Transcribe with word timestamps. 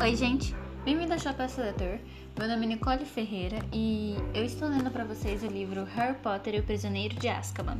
Oi, 0.00 0.14
gente! 0.14 0.54
Bem-vindo 0.84 1.12
ao 1.12 1.18
Chapéu 1.18 1.48
Seletor. 1.48 1.98
Meu 2.38 2.46
nome 2.46 2.66
é 2.66 2.68
Nicole 2.68 3.04
Ferreira 3.04 3.58
e 3.72 4.14
eu 4.32 4.44
estou 4.44 4.68
lendo 4.68 4.92
para 4.92 5.02
vocês 5.02 5.42
o 5.42 5.48
livro 5.48 5.82
Harry 5.96 6.16
Potter 6.18 6.54
e 6.54 6.60
o 6.60 6.62
Prisioneiro 6.62 7.16
de 7.16 7.28
Azkaban. 7.28 7.78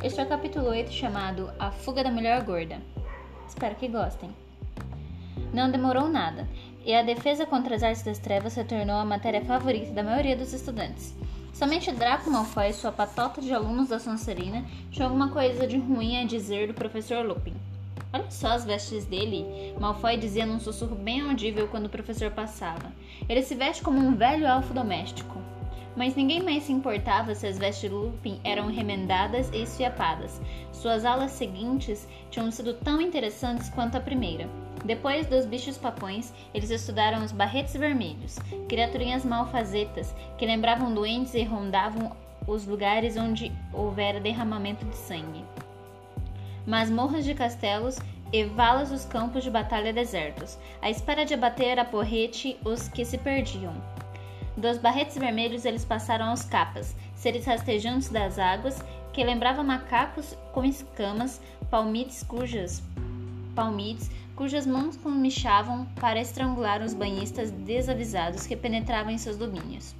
Este 0.00 0.20
é 0.20 0.22
o 0.22 0.28
capítulo 0.28 0.68
8 0.68 0.92
chamado 0.92 1.50
A 1.58 1.72
Fuga 1.72 2.04
da 2.04 2.12
Mulher 2.12 2.44
Gorda. 2.44 2.80
Espero 3.48 3.74
que 3.74 3.88
gostem. 3.88 4.30
Não 5.52 5.68
demorou 5.68 6.08
nada, 6.08 6.48
e 6.86 6.94
a 6.94 7.02
defesa 7.02 7.44
contra 7.44 7.74
as 7.74 7.82
artes 7.82 8.04
das 8.04 8.20
trevas 8.20 8.52
se 8.52 8.62
tornou 8.62 8.96
a 8.96 9.04
matéria 9.04 9.44
favorita 9.44 9.90
da 9.90 10.04
maioria 10.04 10.36
dos 10.36 10.52
estudantes. 10.52 11.12
Somente 11.52 11.90
Draco 11.90 12.30
Malfoy 12.30 12.68
e 12.68 12.72
sua 12.72 12.92
patota 12.92 13.40
de 13.40 13.52
alunos 13.52 13.88
da 13.88 13.98
Sonserina 13.98 14.64
tinham 14.92 15.08
alguma 15.08 15.30
coisa 15.30 15.66
de 15.66 15.76
ruim 15.76 16.22
a 16.22 16.24
dizer 16.24 16.68
do 16.68 16.74
professor 16.74 17.26
Lupin. 17.26 17.54
Olha 18.10 18.30
só 18.30 18.48
as 18.48 18.64
vestes 18.64 19.04
dele, 19.04 19.74
Malfoy 19.78 20.16
dizia 20.16 20.46
num 20.46 20.58
sussurro 20.58 20.94
bem 20.94 21.20
audível 21.20 21.68
quando 21.68 21.86
o 21.86 21.90
professor 21.90 22.30
passava. 22.30 22.90
Ele 23.28 23.42
se 23.42 23.54
veste 23.54 23.82
como 23.82 23.98
um 23.98 24.14
velho 24.14 24.46
elfo 24.46 24.72
doméstico. 24.72 25.38
Mas 25.94 26.14
ninguém 26.14 26.42
mais 26.42 26.62
se 26.62 26.72
importava 26.72 27.34
se 27.34 27.46
as 27.46 27.58
vestes 27.58 27.90
de 27.90 27.94
Lupin 27.94 28.40
eram 28.44 28.68
remendadas 28.68 29.50
e 29.52 29.62
esfiapadas. 29.62 30.40
Suas 30.72 31.04
aulas 31.04 31.32
seguintes 31.32 32.08
tinham 32.30 32.50
sido 32.50 32.72
tão 32.72 33.00
interessantes 33.00 33.68
quanto 33.68 33.96
a 33.96 34.00
primeira. 34.00 34.48
Depois 34.84 35.26
dos 35.26 35.44
bichos 35.44 35.76
papões, 35.76 36.32
eles 36.54 36.70
estudaram 36.70 37.22
os 37.22 37.32
barretes 37.32 37.74
vermelhos, 37.74 38.38
criaturinhas 38.68 39.24
malfazetas 39.24 40.14
que 40.38 40.46
lembravam 40.46 40.94
doentes 40.94 41.34
e 41.34 41.42
rondavam 41.42 42.16
os 42.46 42.64
lugares 42.66 43.16
onde 43.16 43.52
houvera 43.72 44.20
derramamento 44.20 44.86
de 44.86 44.96
sangue. 44.96 45.44
Masmorras 46.68 47.24
de 47.24 47.32
castelos 47.32 47.98
e 48.30 48.44
valas 48.44 48.90
dos 48.90 49.06
campos 49.06 49.42
de 49.42 49.50
batalha 49.50 49.90
desertos, 49.90 50.58
à 50.82 50.90
espera 50.90 51.24
de 51.24 51.32
abater 51.32 51.78
a 51.78 51.84
porrete 51.86 52.58
os 52.62 52.88
que 52.88 53.06
se 53.06 53.16
perdiam. 53.16 53.72
Dos 54.54 54.76
barretes 54.76 55.16
vermelhos 55.16 55.64
eles 55.64 55.86
passaram 55.86 56.26
aos 56.26 56.44
capas, 56.44 56.94
seres 57.14 57.46
rastejantes 57.46 58.10
das 58.10 58.38
águas, 58.38 58.84
que 59.14 59.24
lembravam 59.24 59.64
macacos 59.64 60.36
com 60.52 60.62
escamas, 60.62 61.40
palmites 61.70 62.22
cujas 62.22 62.82
palmites 63.54 64.10
cujas 64.36 64.66
mãos 64.66 64.94
comichavam 64.98 65.86
para 65.98 66.20
estrangular 66.20 66.82
os 66.82 66.92
banhistas 66.92 67.50
desavisados 67.50 68.46
que 68.46 68.54
penetravam 68.54 69.10
em 69.10 69.16
seus 69.16 69.38
domínios. 69.38 69.94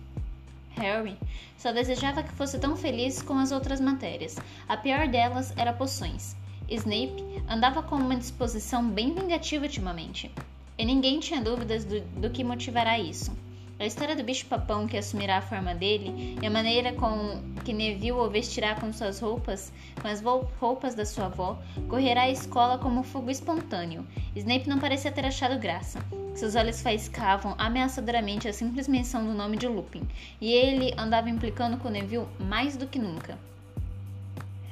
Harry 0.77 1.17
só 1.57 1.73
desejava 1.73 2.23
que 2.23 2.33
fosse 2.33 2.59
tão 2.59 2.77
feliz 2.77 3.23
com 3.23 3.39
as 3.39 3.53
outras 3.53 3.81
matérias. 3.81 4.37
A 4.69 4.77
pior 4.77 5.09
delas 5.09 5.53
era 5.57 5.73
poções. 5.73 6.37
Snape 6.71 7.43
andava 7.49 7.83
com 7.83 7.97
uma 7.97 8.17
disposição 8.17 8.89
bem 8.89 9.15
vingativa 9.15 9.65
ultimamente, 9.65 10.31
e 10.77 10.85
ninguém 10.85 11.19
tinha 11.19 11.41
dúvidas 11.41 11.85
do, 11.85 12.01
do 12.01 12.31
que 12.31 12.45
motivará 12.45 12.99
isso. 12.99 13.33
A 13.81 13.87
história 13.87 14.17
do 14.17 14.25
bicho-papão 14.25 14.89
que 14.89 14.97
assumirá 14.97 15.39
a 15.39 15.43
forma 15.43 15.73
dele 15.73 16.37
e 16.43 16.45
a 16.45 16.51
maneira 16.51 16.93
com 16.95 17.41
que 17.65 17.73
Neville 17.73 18.11
o 18.11 18.29
vestirá 18.29 18.75
com 18.75 18.93
suas 18.93 19.21
roupas, 19.21 19.73
com 20.03 20.09
as 20.09 20.21
roupas 20.61 20.97
da 20.97 21.07
sua 21.07 21.27
avó, 21.27 21.57
correrá 21.89 22.23
à 22.23 22.31
escola 22.31 22.77
como 22.79 23.05
fogo 23.05 23.31
espontâneo. 23.31 24.05
Snape 24.35 24.69
não 24.69 24.81
parecia 24.81 25.13
ter 25.13 25.25
achado 25.25 25.61
graça. 25.61 26.01
Seus 26.35 26.57
olhos 26.57 26.83
faiscavam 26.83 27.55
ameaçadoramente 27.57 28.49
a 28.49 28.53
simples 28.53 28.89
menção 28.89 29.25
do 29.25 29.33
nome 29.33 29.57
de 29.57 29.69
Lupin, 29.69 30.03
e 30.41 30.53
ele 30.53 30.93
andava 30.99 31.31
implicando 31.31 31.77
com 31.77 31.89
Neville 31.89 32.27
mais 32.41 32.77
do 32.77 32.87
que 32.89 32.99
nunca. 32.99 33.39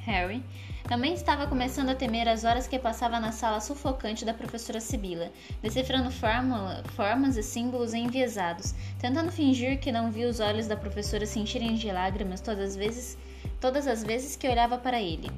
Harry 0.04 0.42
também 0.88 1.14
estava 1.14 1.48
começando 1.48 1.88
a 1.88 1.94
temer 1.94 2.28
as 2.28 2.44
horas 2.44 2.68
que 2.68 2.78
passava 2.78 3.18
na 3.18 3.32
sala 3.32 3.60
sufocante 3.60 4.24
da 4.24 4.32
professora 4.32 4.80
Sibila, 4.80 5.32
decifrando 5.60 6.12
fórmula, 6.12 6.82
formas 6.94 7.36
e 7.36 7.42
símbolos 7.42 7.92
enviesados, 7.92 8.72
tentando 9.00 9.32
fingir 9.32 9.80
que 9.80 9.90
não 9.90 10.12
via 10.12 10.28
os 10.28 10.38
olhos 10.38 10.68
da 10.68 10.76
professora 10.76 11.26
se 11.26 11.40
encherem 11.40 11.74
de 11.74 11.90
lágrimas 11.90 12.40
todas 12.40 12.70
as 12.70 12.76
vezes, 12.76 13.18
todas 13.60 13.86
as 13.88 14.04
vezes 14.04 14.36
que 14.36 14.48
olhava 14.48 14.78
para 14.78 15.00
ele. 15.00 15.28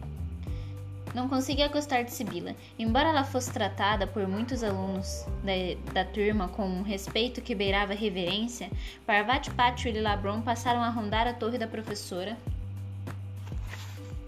Não 1.15 1.27
conseguia 1.31 1.69
gostar 1.69 2.03
de 2.03 2.13
Sibila, 2.13 2.55
embora 2.79 3.09
ela 3.09 3.25
fosse 3.25 3.51
tratada 3.51 4.07
por 4.07 4.29
muitos 4.29 4.63
alunos 4.63 5.25
da, 5.43 5.93
da 5.95 6.05
turma 6.05 6.49
com 6.49 6.67
um 6.67 6.83
respeito 6.83 7.41
que 7.41 7.55
beirava 7.55 7.95
reverência, 7.95 8.71
Parvati, 9.07 9.51
Pátio 9.53 9.89
e 9.91 9.99
Labron 9.99 10.43
passaram 10.43 10.83
a 10.83 10.91
rondar 10.91 11.27
a 11.27 11.33
torre 11.33 11.57
da 11.57 11.67
professora 11.67 12.37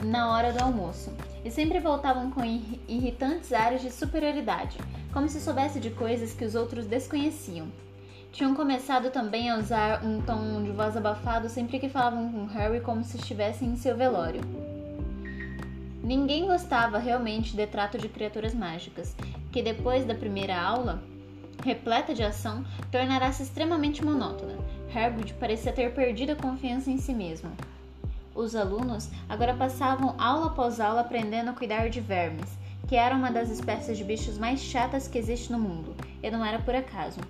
na 0.02 0.32
hora 0.32 0.52
do 0.52 0.62
almoço 0.62 1.12
e 1.44 1.50
sempre 1.50 1.80
voltavam 1.80 2.30
com 2.30 2.44
irritantes 2.88 3.52
áreas 3.52 3.82
de 3.82 3.90
superioridade, 3.90 4.78
como 5.12 5.28
se 5.28 5.40
soubesse 5.40 5.80
de 5.80 5.90
coisas 5.90 6.32
que 6.32 6.44
os 6.44 6.54
outros 6.54 6.86
desconheciam. 6.86 7.68
Tinham 8.32 8.54
começado 8.54 9.10
também 9.10 9.50
a 9.50 9.58
usar 9.58 10.04
um 10.04 10.22
tom 10.22 10.62
de 10.62 10.70
voz 10.70 10.96
abafado 10.96 11.48
sempre 11.48 11.80
que 11.80 11.88
falavam 11.88 12.30
com 12.30 12.46
Harry 12.46 12.80
como 12.80 13.02
se 13.02 13.16
estivessem 13.16 13.68
em 13.68 13.76
seu 13.76 13.96
velório. 13.96 14.40
Ninguém 16.02 16.46
gostava 16.46 16.98
realmente 16.98 17.56
de 17.56 17.66
trato 17.66 17.98
de 17.98 18.08
criaturas 18.08 18.54
mágicas, 18.54 19.14
que 19.52 19.62
depois 19.62 20.04
da 20.04 20.14
primeira 20.14 20.60
aula, 20.60 21.02
repleta 21.62 22.14
de 22.14 22.22
ação, 22.22 22.64
tornará-se 22.90 23.42
extremamente 23.42 24.04
monótona. 24.04 24.54
Hagrid 24.94 25.34
parecia 25.34 25.72
ter 25.72 25.92
perdido 25.92 26.32
a 26.32 26.36
confiança 26.36 26.90
em 26.90 26.98
si 26.98 27.12
mesmo. 27.12 27.50
Os 28.34 28.54
alunos 28.54 29.08
agora 29.28 29.54
passavam 29.54 30.14
aula 30.18 30.46
após 30.46 30.80
aula 30.80 31.00
aprendendo 31.00 31.50
a 31.50 31.54
cuidar 31.54 31.88
de 31.90 32.00
vermes, 32.00 32.58
que 32.88 32.96
eram 32.96 33.18
uma 33.18 33.30
das 33.30 33.50
espécies 33.50 33.98
de 33.98 34.04
bichos 34.04 34.38
mais 34.38 34.60
chatas 34.60 35.08
que 35.08 35.18
existe 35.18 35.50
no 35.50 35.58
mundo, 35.58 35.94
e 36.22 36.30
não 36.30 36.44
era 36.44 36.58
por 36.58 36.74
acaso. 36.74 37.20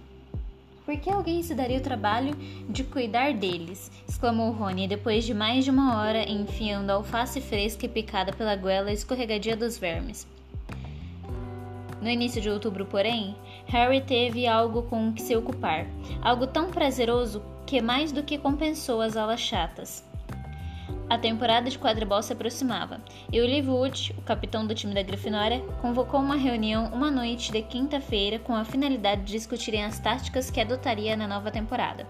Por 0.85 0.97
que 0.97 1.11
alguém 1.11 1.43
se 1.43 1.55
daria 1.55 1.79
o 1.79 1.83
trabalho 1.83 2.35
de 2.69 2.83
cuidar 2.83 3.33
deles? 3.35 3.91
exclamou 4.09 4.51
Rony, 4.51 4.89
depois 4.89 5.25
de 5.25 5.33
mais 5.33 5.65
de 5.65 5.71
uma 5.71 6.01
hora 6.01 6.29
enfiando 6.29 6.91
alface 6.91 7.41
fresca 7.41 7.87
e 7.87 7.89
picada 7.89 8.33
pela 8.33 8.57
goela 8.57 8.93
escorregadia 8.93 9.57
dos 9.57 9.79
vermes. 9.79 10.27
No 12.01 12.09
início 12.09 12.41
de 12.41 12.49
outubro, 12.49 12.87
porém, 12.87 13.37
Harry 13.67 14.01
teve 14.01 14.47
algo 14.47 14.83
com 14.85 15.13
que 15.13 15.23
se 15.23 15.37
ocupar, 15.37 15.87
algo 16.23 16.47
tão 16.47 16.71
prazeroso 16.71 17.43
que 17.67 17.81
mais 17.83 18.11
do 18.11 18.23
que 18.23 18.39
compensou 18.39 19.01
as 19.01 19.17
aulas 19.17 19.41
chatas. 19.41 20.10
A 21.11 21.19
temporada 21.19 21.69
de 21.69 21.77
quadribol 21.77 22.23
se 22.23 22.33
aproximava, 22.33 23.01
e 23.33 23.41
Olive 23.41 23.69
Wood, 23.69 24.15
o 24.17 24.23
capitão 24.23 24.65
do 24.65 24.77
time 24.77 24.95
da 24.95 25.03
Grifinória, 25.03 25.59
convocou 25.83 26.21
uma 26.21 26.37
reunião 26.37 26.87
uma 26.93 27.11
noite 27.11 27.51
de 27.51 27.61
quinta-feira 27.63 28.39
com 28.39 28.55
a 28.55 28.65
finalidade 28.65 29.23
de 29.23 29.33
discutirem 29.33 29.85
as 29.85 29.99
táticas 29.99 30.53
que 30.53 30.61
adotaria 30.61 31.17
na 31.17 31.27
nova 31.27 31.51
temporada. 31.51 32.07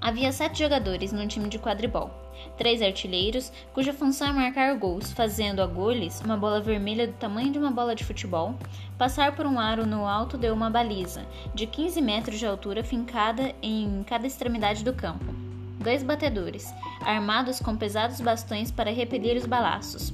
Havia 0.00 0.30
sete 0.30 0.60
jogadores 0.60 1.12
no 1.12 1.26
time 1.26 1.48
de 1.48 1.58
quadribol, 1.58 2.12
três 2.56 2.80
artilheiros, 2.80 3.52
cuja 3.74 3.92
função 3.92 4.28
é 4.28 4.32
marcar 4.32 4.72
gols, 4.76 5.10
fazendo 5.10 5.62
a 5.62 5.66
goles 5.66 6.20
uma 6.20 6.36
bola 6.36 6.60
vermelha 6.60 7.08
do 7.08 7.14
tamanho 7.14 7.50
de 7.50 7.58
uma 7.58 7.72
bola 7.72 7.96
de 7.96 8.04
futebol, 8.04 8.54
passar 8.96 9.34
por 9.34 9.46
um 9.46 9.58
aro 9.58 9.84
no 9.84 10.06
alto 10.06 10.38
de 10.38 10.48
uma 10.52 10.70
baliza, 10.70 11.26
de 11.52 11.66
15 11.66 12.00
metros 12.00 12.38
de 12.38 12.46
altura 12.46 12.84
fincada 12.84 13.52
em 13.60 14.04
cada 14.04 14.28
extremidade 14.28 14.84
do 14.84 14.92
campo 14.92 15.51
dois 15.78 16.02
batedores, 16.02 16.72
armados 17.00 17.60
com 17.60 17.76
pesados 17.76 18.20
bastões 18.20 18.70
para 18.70 18.92
repelir 18.92 19.36
os 19.36 19.46
balaços, 19.46 20.12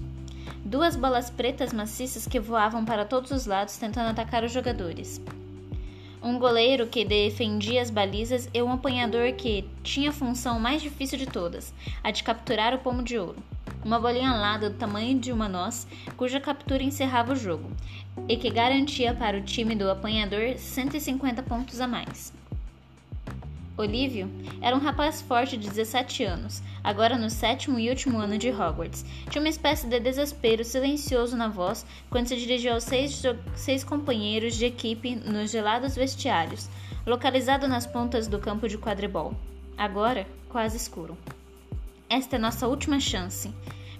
duas 0.64 0.96
bolas 0.96 1.30
pretas 1.30 1.72
maciças 1.72 2.26
que 2.26 2.40
voavam 2.40 2.84
para 2.84 3.04
todos 3.04 3.30
os 3.30 3.46
lados 3.46 3.76
tentando 3.76 4.10
atacar 4.10 4.44
os 4.44 4.52
jogadores, 4.52 5.20
um 6.22 6.38
goleiro 6.38 6.86
que 6.86 7.04
defendia 7.04 7.80
as 7.80 7.90
balizas 7.90 8.48
e 8.52 8.62
um 8.62 8.72
apanhador 8.72 9.32
que 9.32 9.68
tinha 9.82 10.10
a 10.10 10.12
função 10.12 10.58
mais 10.58 10.82
difícil 10.82 11.18
de 11.18 11.26
todas, 11.26 11.72
a 12.02 12.10
de 12.10 12.22
capturar 12.22 12.74
o 12.74 12.78
pomo 12.78 13.02
de 13.02 13.18
ouro. 13.18 13.36
Uma 13.84 14.00
bolinha 14.00 14.30
alada 14.30 14.68
do 14.68 14.76
tamanho 14.76 15.18
de 15.18 15.30
uma 15.30 15.48
noz, 15.48 15.86
cuja 16.16 16.40
captura 16.40 16.82
encerrava 16.82 17.32
o 17.32 17.36
jogo, 17.36 17.70
e 18.28 18.36
que 18.36 18.50
garantia 18.50 19.14
para 19.14 19.38
o 19.38 19.42
time 19.42 19.76
do 19.76 19.88
apanhador 19.88 20.58
150 20.58 21.42
pontos 21.44 21.80
a 21.80 21.86
mais. 21.86 22.32
Olívio 23.78 24.28
era 24.60 24.74
um 24.74 24.80
rapaz 24.80 25.22
forte 25.22 25.56
de 25.56 25.68
17 25.68 26.24
anos, 26.24 26.60
agora 26.82 27.16
no 27.16 27.30
sétimo 27.30 27.78
e 27.78 27.88
último 27.88 28.18
ano 28.18 28.36
de 28.36 28.50
Hogwarts. 28.50 29.04
Tinha 29.30 29.40
uma 29.40 29.48
espécie 29.48 29.86
de 29.86 30.00
desespero 30.00 30.64
silencioso 30.64 31.36
na 31.36 31.46
voz 31.46 31.86
quando 32.10 32.26
se 32.26 32.36
dirigiu 32.36 32.72
aos 32.72 32.82
seis, 32.82 33.22
seis 33.54 33.84
companheiros 33.84 34.56
de 34.56 34.66
equipe 34.66 35.14
nos 35.14 35.52
gelados 35.52 35.94
vestiários, 35.94 36.68
localizado 37.06 37.68
nas 37.68 37.86
pontas 37.86 38.26
do 38.26 38.40
campo 38.40 38.68
de 38.68 38.76
quadribol. 38.76 39.32
Agora, 39.76 40.26
quase 40.48 40.76
escuro. 40.76 41.16
Esta 42.10 42.34
é 42.34 42.38
nossa 42.38 42.66
última 42.66 42.98
chance. 42.98 43.54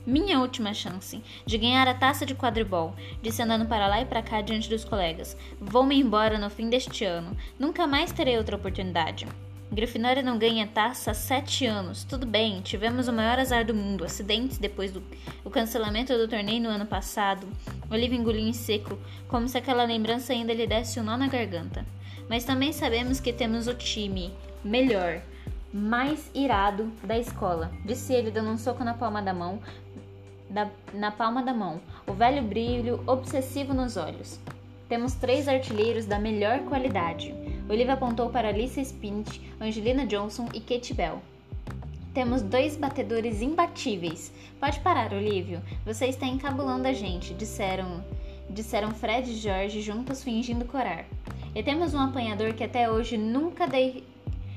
Minha 0.04 0.40
última 0.40 0.75
chance 0.75 1.22
de 1.46 1.56
ganhar 1.56 1.86
a 1.86 1.94
taça 1.94 2.26
de 2.26 2.34
quadribol, 2.34 2.96
disse 3.22 3.42
andando 3.42 3.66
para 3.66 3.86
lá 3.86 4.00
e 4.00 4.06
para 4.06 4.22
cá 4.22 4.40
diante 4.40 4.69
dos 4.69 4.84
colegas. 4.84 5.36
Vou-me 5.60 5.96
embora 5.96 6.36
no 6.36 6.50
fim 6.50 6.69
deste 6.69 7.04
ano. 7.04 7.36
Nunca 7.56 7.86
mais 7.86 8.10
terei 8.10 8.36
outra 8.36 8.56
oportunidade. 8.56 9.25
Grifinória 9.70 10.23
não 10.23 10.38
ganha 10.38 10.67
taça 10.67 11.11
há 11.11 11.15
sete 11.15 11.67
anos. 11.67 12.03
Tudo 12.03 12.26
bem, 12.26 12.61
tivemos 12.62 13.06
o 13.06 13.12
maior 13.12 13.38
azar 13.38 13.67
do 13.67 13.75
mundo, 13.75 14.05
acidentes 14.05 14.56
depois 14.56 14.91
do 14.91 15.03
cancelamento 15.50 16.17
do 16.17 16.26
torneio 16.26 16.62
no 16.62 16.70
ano 16.70 16.87
passado. 16.87 17.47
Olivia 17.91 18.19
engoliu 18.19 18.47
em 18.47 18.53
seco, 18.53 18.99
como 19.29 19.49
se 19.49 19.59
aquela 19.59 19.85
lembrança 19.85 20.32
ainda 20.32 20.55
lhe 20.55 20.67
desse 20.67 20.99
um 20.99 21.03
nó 21.03 21.17
na 21.17 21.29
garganta. 21.29 21.85
Mas 22.29 22.44
também 22.44 22.73
sabemos 22.73 23.20
que 23.20 23.32
temos 23.32 23.67
o 23.67 23.75
time 23.75 24.32
melhor, 24.65 25.20
mais 25.73 26.31
irado 26.35 26.91
da 27.05 27.19
escola, 27.19 27.71
disse 27.85 28.12
ele 28.12 28.31
dando 28.31 28.50
um 28.50 28.59
soco 28.59 28.82
na 28.82 28.94
palma 28.94 29.21
da 29.21 29.35
mão, 29.35 29.61
da, 30.49 30.69
na 30.94 31.11
palma 31.11 31.43
da 31.43 31.53
mão, 31.53 31.81
o 32.06 32.12
velho 32.12 32.43
brilho 32.43 33.03
obsessivo 33.06 33.75
nos 33.75 33.97
olhos. 33.97 34.41
Temos 34.88 35.14
três 35.14 35.47
artilheiros 35.47 36.06
da 36.06 36.19
melhor 36.19 36.61
qualidade. 36.61 37.35
Olivia 37.69 37.93
apontou 37.93 38.31
para 38.31 38.49
Alicia 38.49 38.82
Spinch, 38.82 39.43
Angelina 39.61 40.06
Johnson 40.06 40.49
e 40.55 40.61
Kate 40.61 40.94
Bell. 40.94 41.20
Temos 42.15 42.41
dois 42.41 42.76
batedores 42.76 43.43
imbatíveis. 43.43 44.32
Pode 44.59 44.81
parar, 44.81 45.12
Olívio. 45.12 45.61
Você 45.85 46.06
está 46.06 46.26
encabulando 46.26 46.88
a 46.88 46.94
gente, 46.94 47.35
disseram, 47.35 48.03
disseram 48.49 48.93
Fred 48.93 49.31
e 49.31 49.37
George 49.37 49.82
juntos 49.82 50.25
fingindo 50.25 50.65
corar. 50.65 51.05
E 51.55 51.62
temos 51.62 51.93
um 51.93 52.00
apanhador 52.00 52.55
que 52.55 52.65
até 52.65 52.91
hoje 52.91 53.19
nunca 53.19 53.67
dei, 53.67 54.03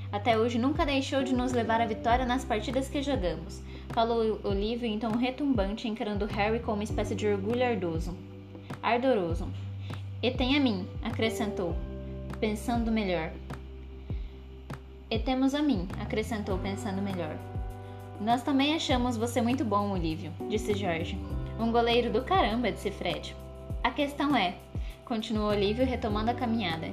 até 0.10 0.40
hoje 0.40 0.58
nunca 0.58 0.86
deixou 0.86 1.22
de 1.22 1.36
nos 1.36 1.52
levar 1.52 1.82
à 1.82 1.86
vitória 1.86 2.26
nas 2.26 2.46
partidas 2.46 2.88
que 2.88 3.04
jogamos. 3.04 3.62
Falou 3.90 4.40
Olívio 4.42 4.88
em 4.88 4.98
tom 4.98 5.18
retumbante, 5.18 5.86
encarando 5.86 6.26
Harry 6.28 6.62
com 6.62 6.74
uma 6.74 6.84
espécie 6.84 7.14
de 7.14 7.28
orgulho 7.28 7.66
ardoso. 7.66 8.18
Ardoroso. 8.82 9.50
E 10.24 10.32
tem 10.32 10.56
a 10.56 10.62
mim, 10.62 10.88
acrescentou 11.04 11.76
pensando 12.42 12.92
melhor. 12.92 13.32
E 15.12 15.20
temos 15.20 15.54
a 15.54 15.62
mim, 15.62 15.88
acrescentou 16.02 16.58
pensando 16.58 17.00
melhor. 17.00 17.38
Nós 18.20 18.42
também 18.42 18.74
achamos 18.74 19.16
você 19.16 19.40
muito 19.42 19.64
bom, 19.64 19.92
Olívio, 19.92 20.34
disse 20.50 20.74
Jorge. 20.74 21.20
Um 21.60 21.72
goleiro 21.72 22.12
do 22.12 22.24
caramba, 22.24 22.72
disse 22.72 22.90
Fred. 22.90 23.36
A 23.84 23.92
questão 23.92 24.36
é, 24.36 24.56
continuou 25.06 25.50
Olívio 25.50 25.86
retomando 25.86 26.32
a 26.32 26.34
caminhada, 26.34 26.92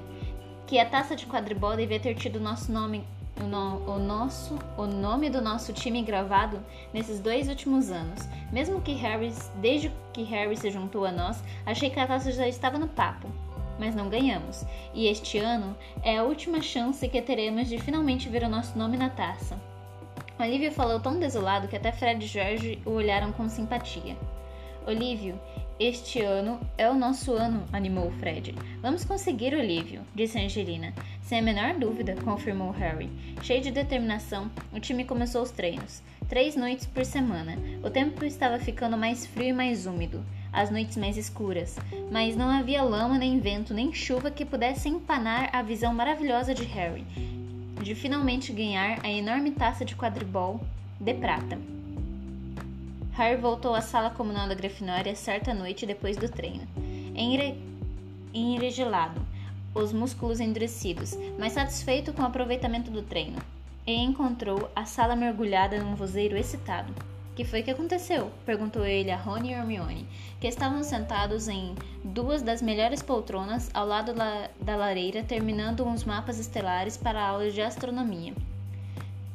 que 0.67 0.79
a 0.79 0.85
taça 0.85 1.17
de 1.17 1.25
quadribol 1.25 1.77
devia 1.77 1.99
ter 1.99 2.15
tido 2.15 2.39
nosso 2.39 2.71
nome, 2.71 3.03
o, 3.41 3.45
no, 3.45 3.95
o, 3.95 3.99
nosso, 3.99 4.59
o 4.77 4.85
nome 4.85 5.31
do 5.31 5.41
nosso 5.41 5.73
time 5.73 6.03
gravado 6.03 6.61
nesses 6.93 7.21
dois 7.21 7.49
últimos 7.49 7.91
anos. 7.91 8.29
Mesmo 8.53 8.83
que 8.83 8.93
Harris, 8.93 9.50
desde 9.62 9.91
que 10.12 10.25
Harry 10.25 10.59
se 10.59 10.71
juntou 10.71 11.06
a 11.06 11.12
nós, 11.12 11.43
achei 11.65 11.89
que 11.89 12.00
a 12.00 12.06
taça 12.06 12.31
já 12.33 12.47
estava 12.47 12.77
no 12.79 12.89
papo 12.89 13.29
mas 13.78 13.94
não 13.94 14.08
ganhamos. 14.08 14.64
E 14.92 15.06
este 15.06 15.38
ano 15.38 15.76
é 16.02 16.19
a 16.19 16.25
última 16.25 16.60
chance 16.60 17.08
que 17.08 17.22
teremos 17.22 17.69
de 17.69 17.78
finalmente 17.78 18.28
ver 18.28 18.42
o 18.42 18.48
nosso 18.48 18.78
nome 18.78 18.96
na 18.96 19.10
taça. 19.10 19.58
Olívio 20.38 20.70
falou 20.70 21.00
tão 21.00 21.19
desolado 21.19 21.66
que 21.69 21.76
até 21.76 21.90
Fred 21.90 22.25
e 22.25 22.28
George 22.28 22.78
o 22.86 22.90
olharam 22.90 23.32
com 23.32 23.48
simpatia. 23.48 24.16
Olívio, 24.86 25.38
este 25.80 26.20
ano 26.20 26.58
é 26.76 26.88
o 26.88 26.94
nosso 26.94 27.32
ano, 27.32 27.64
animou 27.72 28.10
Fred. 28.12 28.54
Vamos 28.80 29.04
conseguir, 29.04 29.54
Olívio, 29.54 30.00
disse 30.14 30.38
Angelina. 30.38 30.94
Sem 31.22 31.40
a 31.40 31.42
menor 31.42 31.75
dúvida, 31.75 32.16
confirmou 32.25 32.70
Harry. 32.70 33.10
Cheio 33.42 33.60
de 33.60 33.70
determinação, 33.70 34.50
o 34.72 34.80
time 34.80 35.04
começou 35.04 35.42
os 35.42 35.50
treinos. 35.50 36.02
Três 36.28 36.56
noites 36.56 36.86
por 36.86 37.04
semana. 37.04 37.56
O 37.84 37.90
tempo 37.90 38.25
estava 38.25 38.58
ficando 38.58 38.96
mais 38.96 39.26
frio 39.26 39.48
e 39.48 39.52
mais 39.52 39.86
úmido 39.86 40.25
as 40.53 40.71
noites 40.71 40.97
mais 40.97 41.17
escuras, 41.17 41.77
mas 42.11 42.37
não 42.37 42.50
havia 42.50 42.83
lama, 42.83 43.19
nem 43.19 43.39
vento, 43.39 43.75
nem 43.75 43.93
chuva 43.93 44.31
que 44.31 44.45
pudesse 44.45 44.89
empanar 44.89 45.50
a 45.53 45.62
visão 45.62 45.93
maravilhosa 45.95 46.55
de 46.55 46.65
Harry, 46.65 47.05
de 47.83 47.95
finalmente 47.95 48.53
ganhar 48.53 48.99
a 49.05 49.11
enorme 49.11 49.50
taça 49.50 49.85
de 49.85 49.95
quadribol 49.95 50.61
de 50.99 51.15
prata. 51.15 51.59
Harry 53.12 53.41
voltou 53.41 53.75
à 53.75 53.81
sala 53.81 54.11
comunal 54.11 54.49
da 54.49 54.55
Grifinória 54.55 55.15
certa 55.15 55.53
noite 55.53 55.85
depois 55.85 56.17
do 56.17 56.29
treino, 56.29 56.67
enregelado, 58.33 59.21
os 59.75 59.93
músculos 59.93 60.41
endurecidos, 60.41 61.17
mas 61.39 61.53
satisfeito 61.53 62.12
com 62.12 62.23
o 62.23 62.27
aproveitamento 62.27 62.91
do 62.91 63.03
treino, 63.03 63.39
e 63.87 63.93
encontrou 63.93 64.71
a 64.75 64.85
sala 64.85 65.17
mergulhada 65.17 65.83
num 65.83 65.95
vozeiro 65.95 66.37
excitado 66.37 66.93
que 67.38 67.44
foi 67.44 67.62
que 67.62 67.70
aconteceu? 67.70 68.32
Perguntou 68.44 68.85
ele 68.85 69.12
a 69.12 69.17
Rony 69.17 69.50
e 69.50 69.52
Hermione, 69.52 70.08
que 70.40 70.49
estavam 70.49 70.82
sentados 70.82 71.46
em 71.46 71.73
duas 72.02 72.43
das 72.43 72.61
melhores 72.61 73.00
poltronas 73.00 73.70
ao 73.73 73.87
lado 73.87 74.12
da 74.12 74.75
lareira, 74.75 75.23
terminando 75.23 75.87
uns 75.87 76.02
mapas 76.02 76.40
estelares 76.40 76.96
para 76.96 77.20
a 77.20 77.29
aula 77.29 77.49
de 77.49 77.62
astronomia. 77.62 78.35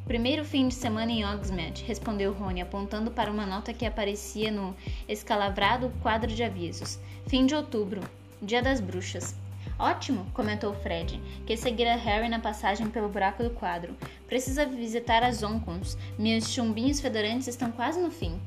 Primeiro 0.05 0.44
fim 0.44 0.67
de 0.67 0.73
semana 0.73 1.13
em 1.13 1.25
Hogsmeade, 1.25 1.85
respondeu 1.85 2.33
Rony, 2.33 2.59
apontando 2.59 3.09
para 3.09 3.31
uma 3.31 3.45
nota 3.45 3.71
que 3.71 3.85
aparecia 3.85 4.51
no 4.51 4.75
escalavrado 5.07 5.89
quadro 6.01 6.27
de 6.29 6.44
avisos. 6.44 7.00
Fim 7.27 7.45
de 7.45 7.55
outubro, 7.55 8.01
dia 8.41 8.61
das 8.61 8.81
bruxas. 8.81 9.33
Ótimo, 9.77 10.25
comentou 10.33 10.74
Fred, 10.75 11.21
que 11.45 11.57
seguira 11.57 11.95
Harry 11.95 12.30
na 12.30 12.39
passagem 12.39 12.89
pelo 12.89 13.10
buraco 13.10 13.44
do 13.44 13.50
quadro. 13.50 13.95
Precisa 14.27 14.65
visitar 14.65 15.24
as 15.24 15.44
Oncons. 15.44 15.98
Meus 16.18 16.50
chumbinhos 16.50 17.00
fedorantes 17.00 17.48
estão 17.48 17.71
quase 17.71 18.00
no 18.00 18.12
fim. 18.12 18.39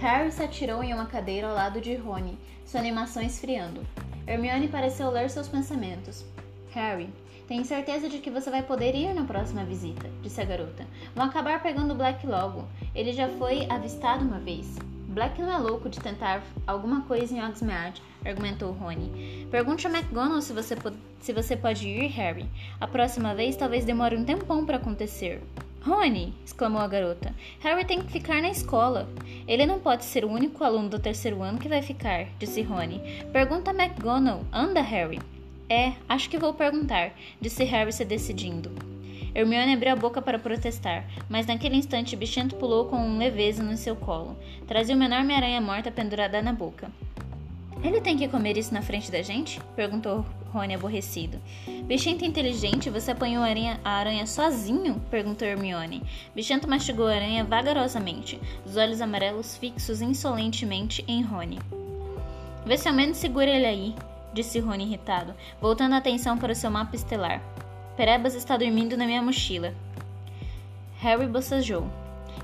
Harry 0.00 0.30
se 0.30 0.42
atirou 0.42 0.82
em 0.82 0.94
uma 0.94 1.06
cadeira 1.06 1.48
ao 1.48 1.54
lado 1.54 1.80
de 1.80 1.94
Rony, 1.96 2.38
sua 2.64 2.80
animação 2.80 3.22
esfriando. 3.22 3.86
Hermione 4.26 4.68
pareceu 4.68 5.10
ler 5.10 5.28
seus 5.28 5.48
pensamentos. 5.48 6.24
Harry, 6.70 7.10
tenho 7.48 7.64
certeza 7.64 8.08
de 8.08 8.18
que 8.18 8.30
você 8.30 8.50
vai 8.50 8.62
poder 8.62 8.94
ir 8.94 9.14
na 9.14 9.24
próxima 9.24 9.64
visita, 9.64 10.08
disse 10.22 10.40
a 10.40 10.44
garota. 10.44 10.86
Vão 11.14 11.24
acabar 11.24 11.62
pegando 11.62 11.94
o 11.94 11.96
Black 11.96 12.26
logo. 12.26 12.68
Ele 12.94 13.12
já 13.12 13.28
foi 13.28 13.66
avistado 13.70 14.24
uma 14.24 14.38
vez. 14.38 14.76
Black 15.18 15.42
não 15.42 15.52
é 15.52 15.58
louco 15.58 15.88
de 15.88 15.98
tentar 15.98 16.44
alguma 16.64 17.00
coisa 17.00 17.34
em 17.34 17.44
Hogsmeade, 17.44 18.00
argumentou 18.24 18.70
Rony. 18.70 19.48
Pergunte 19.50 19.84
a 19.84 19.90
McGonagall 19.90 20.40
se 20.40 20.52
você, 20.52 20.76
se 21.18 21.32
você 21.32 21.56
pode 21.56 21.88
ir, 21.88 22.06
Harry. 22.10 22.48
A 22.80 22.86
próxima 22.86 23.34
vez 23.34 23.56
talvez 23.56 23.84
demore 23.84 24.14
um 24.14 24.24
tempão 24.24 24.64
para 24.64 24.76
acontecer. 24.76 25.42
Rony! 25.82 26.32
exclamou 26.44 26.80
a 26.80 26.86
garota. 26.86 27.34
Harry 27.58 27.84
tem 27.84 28.00
que 28.00 28.12
ficar 28.12 28.40
na 28.40 28.50
escola. 28.50 29.08
Ele 29.48 29.66
não 29.66 29.80
pode 29.80 30.04
ser 30.04 30.24
o 30.24 30.30
único 30.30 30.62
aluno 30.62 30.88
do 30.88 31.00
terceiro 31.00 31.42
ano 31.42 31.58
que 31.58 31.68
vai 31.68 31.82
ficar, 31.82 32.28
disse 32.38 32.62
Rony. 32.62 33.02
Pergunta 33.32 33.72
a 33.72 33.74
McGonagall. 33.74 34.44
Anda, 34.52 34.80
Harry. 34.80 35.18
É, 35.68 35.94
acho 36.08 36.30
que 36.30 36.38
vou 36.38 36.54
perguntar, 36.54 37.10
disse 37.40 37.64
Harry 37.64 37.92
se 37.92 38.04
decidindo. 38.04 38.70
Hermione 39.38 39.74
abriu 39.74 39.92
a 39.92 39.96
boca 39.96 40.20
para 40.20 40.36
protestar, 40.36 41.04
mas 41.28 41.46
naquele 41.46 41.76
instante 41.76 42.16
Bichento 42.16 42.56
pulou 42.56 42.86
com 42.86 42.96
um 42.96 43.18
leveza 43.18 43.62
no 43.62 43.76
seu 43.76 43.94
colo. 43.94 44.36
Trazia 44.66 44.96
uma 44.96 45.04
enorme 45.04 45.32
aranha 45.32 45.60
morta 45.60 45.92
pendurada 45.92 46.42
na 46.42 46.52
boca. 46.52 46.90
Ele 47.80 48.00
tem 48.00 48.16
que 48.16 48.26
comer 48.26 48.56
isso 48.56 48.74
na 48.74 48.82
frente 48.82 49.12
da 49.12 49.22
gente? 49.22 49.60
perguntou 49.76 50.26
Rony 50.52 50.74
aborrecido. 50.74 51.38
Bichento 51.84 52.24
inteligente, 52.24 52.90
você 52.90 53.12
apanhou 53.12 53.44
a 53.44 53.46
aranha, 53.46 53.80
a 53.84 53.90
aranha 53.90 54.26
sozinho? 54.26 55.00
perguntou 55.08 55.46
Hermione. 55.46 56.02
Bichento 56.34 56.68
mastigou 56.68 57.06
a 57.06 57.14
aranha 57.14 57.44
vagarosamente, 57.44 58.40
os 58.66 58.76
olhos 58.76 59.00
amarelos 59.00 59.56
fixos 59.56 60.02
insolentemente 60.02 61.04
em 61.06 61.22
Rony. 61.22 61.60
Vê 62.66 62.76
se 62.76 62.88
ao 62.88 62.94
menos 62.94 63.18
segura 63.18 63.48
ele 63.48 63.66
aí, 63.66 63.94
disse 64.34 64.58
Rony 64.58 64.82
irritado, 64.82 65.32
voltando 65.60 65.92
a 65.94 65.98
atenção 65.98 66.36
para 66.36 66.52
o 66.52 66.56
seu 66.56 66.72
mapa 66.72 66.96
estelar. 66.96 67.40
Perebas 67.98 68.36
está 68.36 68.56
dormindo 68.56 68.96
na 68.96 69.06
minha 69.06 69.20
mochila. 69.20 69.74
Harry 71.00 71.26
bocejou. 71.26 71.90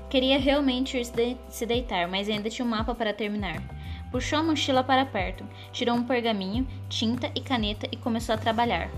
Queria 0.09 0.37
realmente 0.37 0.97
ir 0.97 1.37
se 1.47 1.65
deitar, 1.65 2.09
mas 2.09 2.27
ainda 2.27 2.49
tinha 2.49 2.65
um 2.65 2.69
mapa 2.69 2.93
para 2.93 3.13
terminar. 3.13 3.63
Puxou 4.11 4.39
a 4.39 4.43
mochila 4.43 4.83
para 4.83 5.05
perto, 5.05 5.45
tirou 5.71 5.95
um 5.95 6.03
pergaminho, 6.03 6.67
tinta 6.89 7.31
e 7.33 7.39
caneta 7.39 7.87
e 7.89 7.95
começou 7.95 8.35
a 8.35 8.37
trabalhar. 8.37 8.89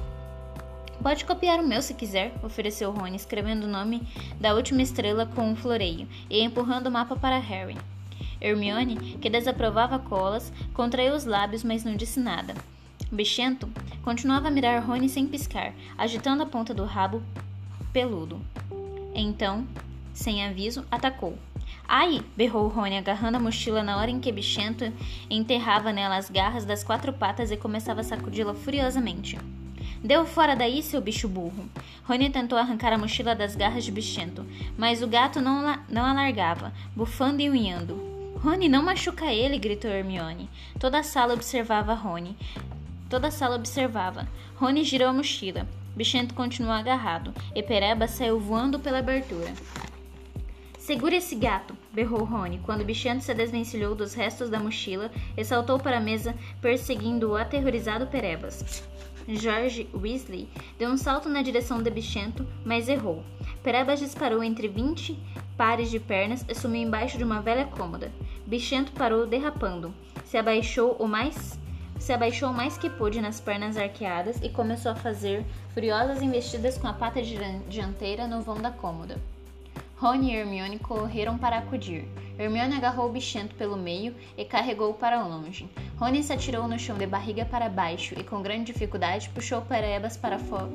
Pode 0.99 1.25
copiar 1.25 1.59
o 1.59 1.67
meu 1.67 1.79
se 1.79 1.93
quiser, 1.93 2.33
ofereceu 2.41 2.89
Rony, 2.89 3.17
escrevendo 3.17 3.65
o 3.65 3.69
nome 3.69 4.01
da 4.41 4.55
última 4.55 4.81
estrela 4.81 5.27
com 5.27 5.51
um 5.51 5.55
floreio 5.55 6.07
e 6.27 6.41
empurrando 6.41 6.87
o 6.87 6.91
mapa 6.91 7.15
para 7.15 7.37
Harry. 7.37 7.77
Hermione, 8.41 8.95
que 9.21 9.29
desaprovava 9.29 9.99
colas, 9.99 10.51
contraiu 10.73 11.13
os 11.13 11.23
lábios, 11.23 11.63
mas 11.63 11.83
não 11.83 11.95
disse 11.95 12.19
nada. 12.19 12.55
Bichento 13.11 13.69
continuava 14.03 14.49
a 14.49 14.51
mirar 14.51 14.83
Rony 14.83 15.07
sem 15.07 15.27
piscar, 15.27 15.73
agitando 15.97 16.43
a 16.43 16.45
ponta 16.45 16.73
do 16.73 16.83
rabo 16.83 17.23
peludo. 17.93 18.41
Então, 19.15 19.65
sem 20.13 20.45
aviso, 20.45 20.85
atacou. 20.91 21.37
Ai! 21.87 22.21
berrou 22.35 22.67
Rony, 22.67 22.97
agarrando 22.97 23.37
a 23.37 23.39
mochila 23.39 23.81
na 23.81 23.97
hora 23.97 24.11
em 24.11 24.19
que 24.19 24.31
Bichento 24.31 24.91
enterrava 25.29 25.93
nela 25.93 26.17
as 26.17 26.29
garras 26.29 26.65
das 26.65 26.83
quatro 26.83 27.13
patas 27.13 27.49
e 27.49 27.55
começava 27.55 28.01
a 28.01 28.03
sacudi-la 28.03 28.53
furiosamente. 28.53 29.37
Deu 30.03 30.25
fora 30.25 30.55
daí, 30.55 30.83
seu 30.83 31.01
bicho 31.01 31.27
burro! 31.27 31.65
Rony 32.03 32.29
tentou 32.29 32.57
arrancar 32.57 32.93
a 32.93 32.97
mochila 32.97 33.33
das 33.33 33.55
garras 33.55 33.83
de 33.85 33.91
Bichento, 33.91 34.45
mas 34.77 35.01
o 35.01 35.07
gato 35.07 35.39
não, 35.39 35.79
não 35.89 36.05
a 36.05 36.13
largava, 36.13 36.73
bufando 36.95 37.41
e 37.41 37.49
unhando. 37.49 37.95
Rony, 38.43 38.69
não 38.69 38.83
machuca 38.83 39.33
ele! 39.33 39.57
gritou 39.57 39.89
Hermione. 39.89 40.49
Toda 40.79 40.99
a 40.99 41.03
sala 41.03 41.33
observava 41.33 41.93
Rony. 41.93 42.35
Toda 43.09 43.29
a 43.29 43.31
sala 43.31 43.55
observava. 43.55 44.27
Rony 44.55 44.83
girou 44.83 45.07
a 45.09 45.13
mochila. 45.13 45.67
Bichento 45.95 46.33
continuou 46.33 46.73
agarrado 46.73 47.33
e 47.55 47.63
Pereba 47.63 48.07
saiu 48.07 48.39
voando 48.39 48.79
pela 48.79 48.99
abertura. 48.99 49.53
Segure 50.77 51.15
esse 51.15 51.35
gato! 51.35 51.75
berrou 51.91 52.23
Rony, 52.23 52.59
quando 52.63 52.85
Bichento 52.85 53.23
se 53.23 53.33
desvencilhou 53.33 53.95
dos 53.95 54.13
restos 54.13 54.49
da 54.49 54.59
mochila 54.59 55.11
e 55.35 55.43
saltou 55.43 55.79
para 55.79 55.97
a 55.97 56.01
mesa, 56.01 56.35
perseguindo 56.61 57.31
o 57.31 57.35
aterrorizado 57.35 58.07
Perebas. 58.07 58.83
George 59.27 59.89
Weasley 59.93 60.47
deu 60.79 60.89
um 60.89 60.95
salto 60.95 61.27
na 61.27 61.41
direção 61.41 61.83
de 61.83 61.89
Bichento, 61.89 62.47
mas 62.63 62.87
errou. 62.87 63.23
Perebas 63.63 63.99
disparou 63.99 64.41
entre 64.41 64.67
20 64.67 65.19
pares 65.57 65.89
de 65.89 65.99
pernas 65.99 66.45
e 66.47 66.55
sumiu 66.55 66.83
embaixo 66.83 67.17
de 67.17 67.23
uma 67.23 67.41
velha 67.41 67.65
cômoda. 67.65 68.11
Bichento 68.45 68.91
parou 68.93 69.25
derrapando. 69.25 69.93
Se 70.23 70.37
abaixou 70.37 70.95
o 70.99 71.07
mais 71.07 71.59
se 71.99 72.13
abaixou 72.13 72.49
o 72.49 72.53
mais 72.53 72.77
que 72.77 72.89
pôde 72.89 73.21
nas 73.21 73.39
pernas 73.39 73.77
arqueadas 73.77 74.39
e 74.41 74.49
começou 74.49 74.91
a 74.91 74.95
fazer 74.95 75.45
furiosas 75.73 76.21
investidas 76.21 76.77
com 76.77 76.87
a 76.87 76.93
pata 76.93 77.21
dianteira 77.21 78.27
no 78.27 78.41
vão 78.41 78.61
da 78.61 78.71
cômoda. 78.71 79.17
Rony 79.97 80.31
e 80.31 80.35
Hermione 80.35 80.77
correram 80.77 81.39
para 81.39 81.57
acudir. 81.57 82.07
Hermione 82.37 82.75
agarrou 82.75 83.07
o 83.07 83.11
bichento 83.11 83.55
pelo 83.55 83.75
meio 83.75 84.15
e 84.37 84.45
carregou-o 84.45 84.93
para 84.93 85.23
longe. 85.23 85.67
Rony 85.97 86.21
se 86.21 86.31
atirou 86.31 86.67
no 86.67 86.77
chão 86.77 86.95
de 86.95 87.07
barriga 87.07 87.45
para 87.45 87.67
baixo 87.67 88.13
e, 88.15 88.23
com 88.23 88.43
grande 88.43 88.71
dificuldade, 88.71 89.29
puxou 89.29 89.59
Perebas 89.63 90.15
para, 90.15 90.37
fo 90.37 90.69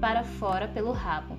para 0.00 0.22
fora 0.22 0.68
pelo 0.68 0.92
rabo. 0.92 1.36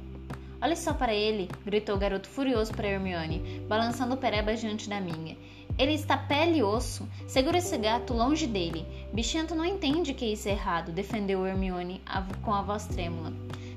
Olhe 0.62 0.76
só 0.76 0.94
para 0.94 1.14
ele! 1.14 1.50
gritou 1.66 1.96
o 1.96 1.98
garoto 1.98 2.28
furioso 2.28 2.74
para 2.74 2.90
Hermione, 2.90 3.66
balançando 3.68 4.18
Perebas 4.18 4.60
diante 4.60 4.90
da 4.90 5.00
minha. 5.00 5.38
Ele 5.78 5.94
está 5.94 6.18
pele 6.18 6.58
e 6.58 6.64
osso. 6.64 7.08
Segura 7.28 7.58
esse 7.58 7.78
gato 7.78 8.14
longe 8.14 8.48
dele. 8.48 8.86
Bichento 9.14 9.56
não 9.56 9.66
entende 9.66 10.14
que 10.14 10.26
isso 10.26 10.48
é 10.48 10.52
errado, 10.52 10.92
defendeu 10.92 11.46
Hermione 11.46 12.02
com 12.44 12.54
a 12.54 12.62
voz 12.62 12.86
trêmula. 12.86 13.34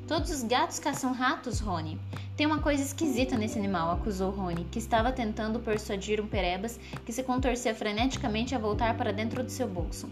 Todos 0.07 0.31
os 0.31 0.43
gatos 0.43 0.79
caçam 0.79 1.13
ratos, 1.13 1.61
Rony. 1.61 1.99
Tem 2.37 2.47
uma 2.47 2.59
coisa 2.59 2.83
esquisita 2.83 3.39
nesse 3.39 3.59
animal, 3.59 3.91
acusou 3.91 4.31
Rony, 4.31 4.67
que 4.71 4.79
estava 4.79 5.11
tentando 5.11 5.61
persuadir 5.61 6.21
um 6.21 6.27
Perebas 6.27 6.79
que 7.07 7.13
se 7.13 7.23
contorcia 7.23 7.75
freneticamente 7.75 8.55
a 8.55 8.59
voltar 8.59 8.97
para 8.99 9.13
dentro 9.13 9.43
do 9.43 9.51
seu 9.51 9.67
bolso. 9.67 10.11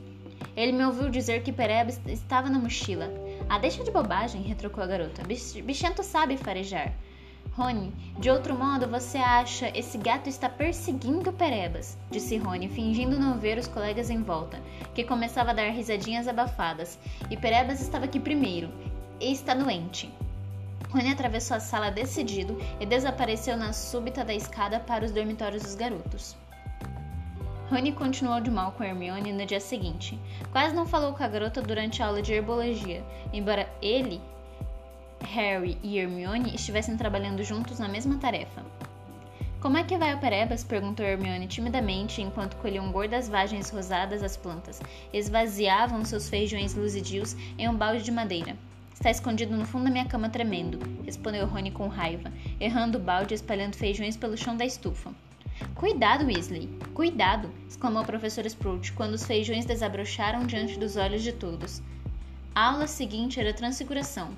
Ele 0.56 0.72
me 0.72 0.84
ouviu 0.84 1.10
dizer 1.10 1.42
que 1.42 1.52
Perebas 1.52 2.00
estava 2.06 2.48
na 2.48 2.58
mochila. 2.58 3.10
Ah, 3.48 3.58
deixa 3.58 3.84
de 3.84 3.90
bobagem, 3.90 4.42
retrucou 4.42 4.82
a 4.82 4.86
garota. 4.86 5.22
Bichento 5.24 6.02
sabe 6.02 6.36
farejar. 6.36 6.94
Rony, 7.54 7.92
de 8.18 8.30
outro 8.30 8.54
modo 8.54 8.88
você 8.88 9.18
acha 9.18 9.70
esse 9.76 9.98
gato 9.98 10.26
está 10.26 10.48
perseguindo 10.48 11.32
Perebas, 11.34 11.98
disse 12.10 12.38
Rony, 12.38 12.66
fingindo 12.66 13.20
não 13.20 13.38
ver 13.38 13.58
os 13.58 13.68
colegas 13.68 14.08
em 14.08 14.22
volta, 14.22 14.58
que 14.94 15.04
começava 15.04 15.50
a 15.50 15.54
dar 15.54 15.68
risadinhas 15.68 16.26
abafadas. 16.26 16.98
E 17.30 17.36
Perebas 17.36 17.82
estava 17.82 18.06
aqui 18.06 18.18
primeiro, 18.18 18.70
e 19.20 19.30
está 19.30 19.52
doente. 19.52 20.10
Rony 20.90 21.10
atravessou 21.10 21.58
a 21.58 21.60
sala 21.60 21.90
decidido 21.90 22.56
e 22.80 22.86
desapareceu 22.86 23.56
na 23.56 23.74
súbita 23.74 24.24
da 24.24 24.34
escada 24.34 24.80
para 24.80 25.04
os 25.04 25.12
dormitórios 25.12 25.62
dos 25.62 25.74
garotos. 25.74 26.34
Rony 27.70 27.92
continuou 27.92 28.40
de 28.40 28.50
mal 28.50 28.72
com 28.72 28.84
Hermione 28.84 29.32
no 29.32 29.46
dia 29.46 29.60
seguinte. 29.60 30.18
Quase 30.50 30.74
não 30.74 30.86
falou 30.86 31.14
com 31.14 31.22
a 31.22 31.28
garota 31.28 31.62
durante 31.62 32.02
a 32.02 32.06
aula 32.06 32.20
de 32.20 32.32
herbologia, 32.32 33.02
embora 33.32 33.70
ele, 33.80 34.20
Harry 35.24 35.78
e 35.82 35.98
Hermione 35.98 36.54
estivessem 36.54 36.96
trabalhando 36.96 37.42
juntos 37.42 37.78
na 37.78 37.88
mesma 37.88 38.18
tarefa. 38.18 38.62
Como 39.60 39.78
é 39.78 39.84
que 39.84 39.96
vai 39.96 40.12
o 40.12 40.18
Perebas? 40.18 40.64
perguntou 40.64 41.06
Hermione 41.06 41.46
timidamente 41.46 42.20
enquanto 42.20 42.56
colhiam 42.56 42.90
gordas 42.90 43.28
vagens 43.28 43.70
rosadas 43.70 44.20
das 44.20 44.36
plantas. 44.36 44.80
Esvaziavam 45.12 46.04
seus 46.04 46.28
feijões 46.28 46.74
luzidios 46.74 47.36
em 47.56 47.68
um 47.68 47.74
balde 47.74 48.02
de 48.02 48.10
madeira. 48.10 48.56
Está 48.92 49.10
escondido 49.10 49.56
no 49.56 49.64
fundo 49.64 49.84
da 49.84 49.90
minha 49.90 50.04
cama 50.04 50.28
tremendo, 50.28 50.78
respondeu 51.04 51.46
Rony 51.46 51.70
com 51.70 51.88
raiva, 51.88 52.32
errando 52.60 52.98
o 52.98 53.00
balde 53.00 53.34
e 53.34 53.36
espalhando 53.36 53.76
feijões 53.76 54.16
pelo 54.16 54.36
chão 54.36 54.56
da 54.56 54.64
estufa. 54.64 55.12
Cuidado, 55.74 56.24
Weasley! 56.24 56.68
Cuidado! 56.92 57.50
exclamou 57.68 58.02
o 58.02 58.06
professor 58.06 58.44
Sprout 58.46 58.92
quando 58.92 59.14
os 59.14 59.24
feijões 59.24 59.64
desabrocharam 59.64 60.46
diante 60.46 60.78
dos 60.78 60.96
olhos 60.96 61.22
de 61.22 61.32
todos. 61.32 61.80
A 62.54 62.70
aula 62.70 62.86
seguinte 62.86 63.40
era 63.40 63.54
transfiguração. 63.54 64.30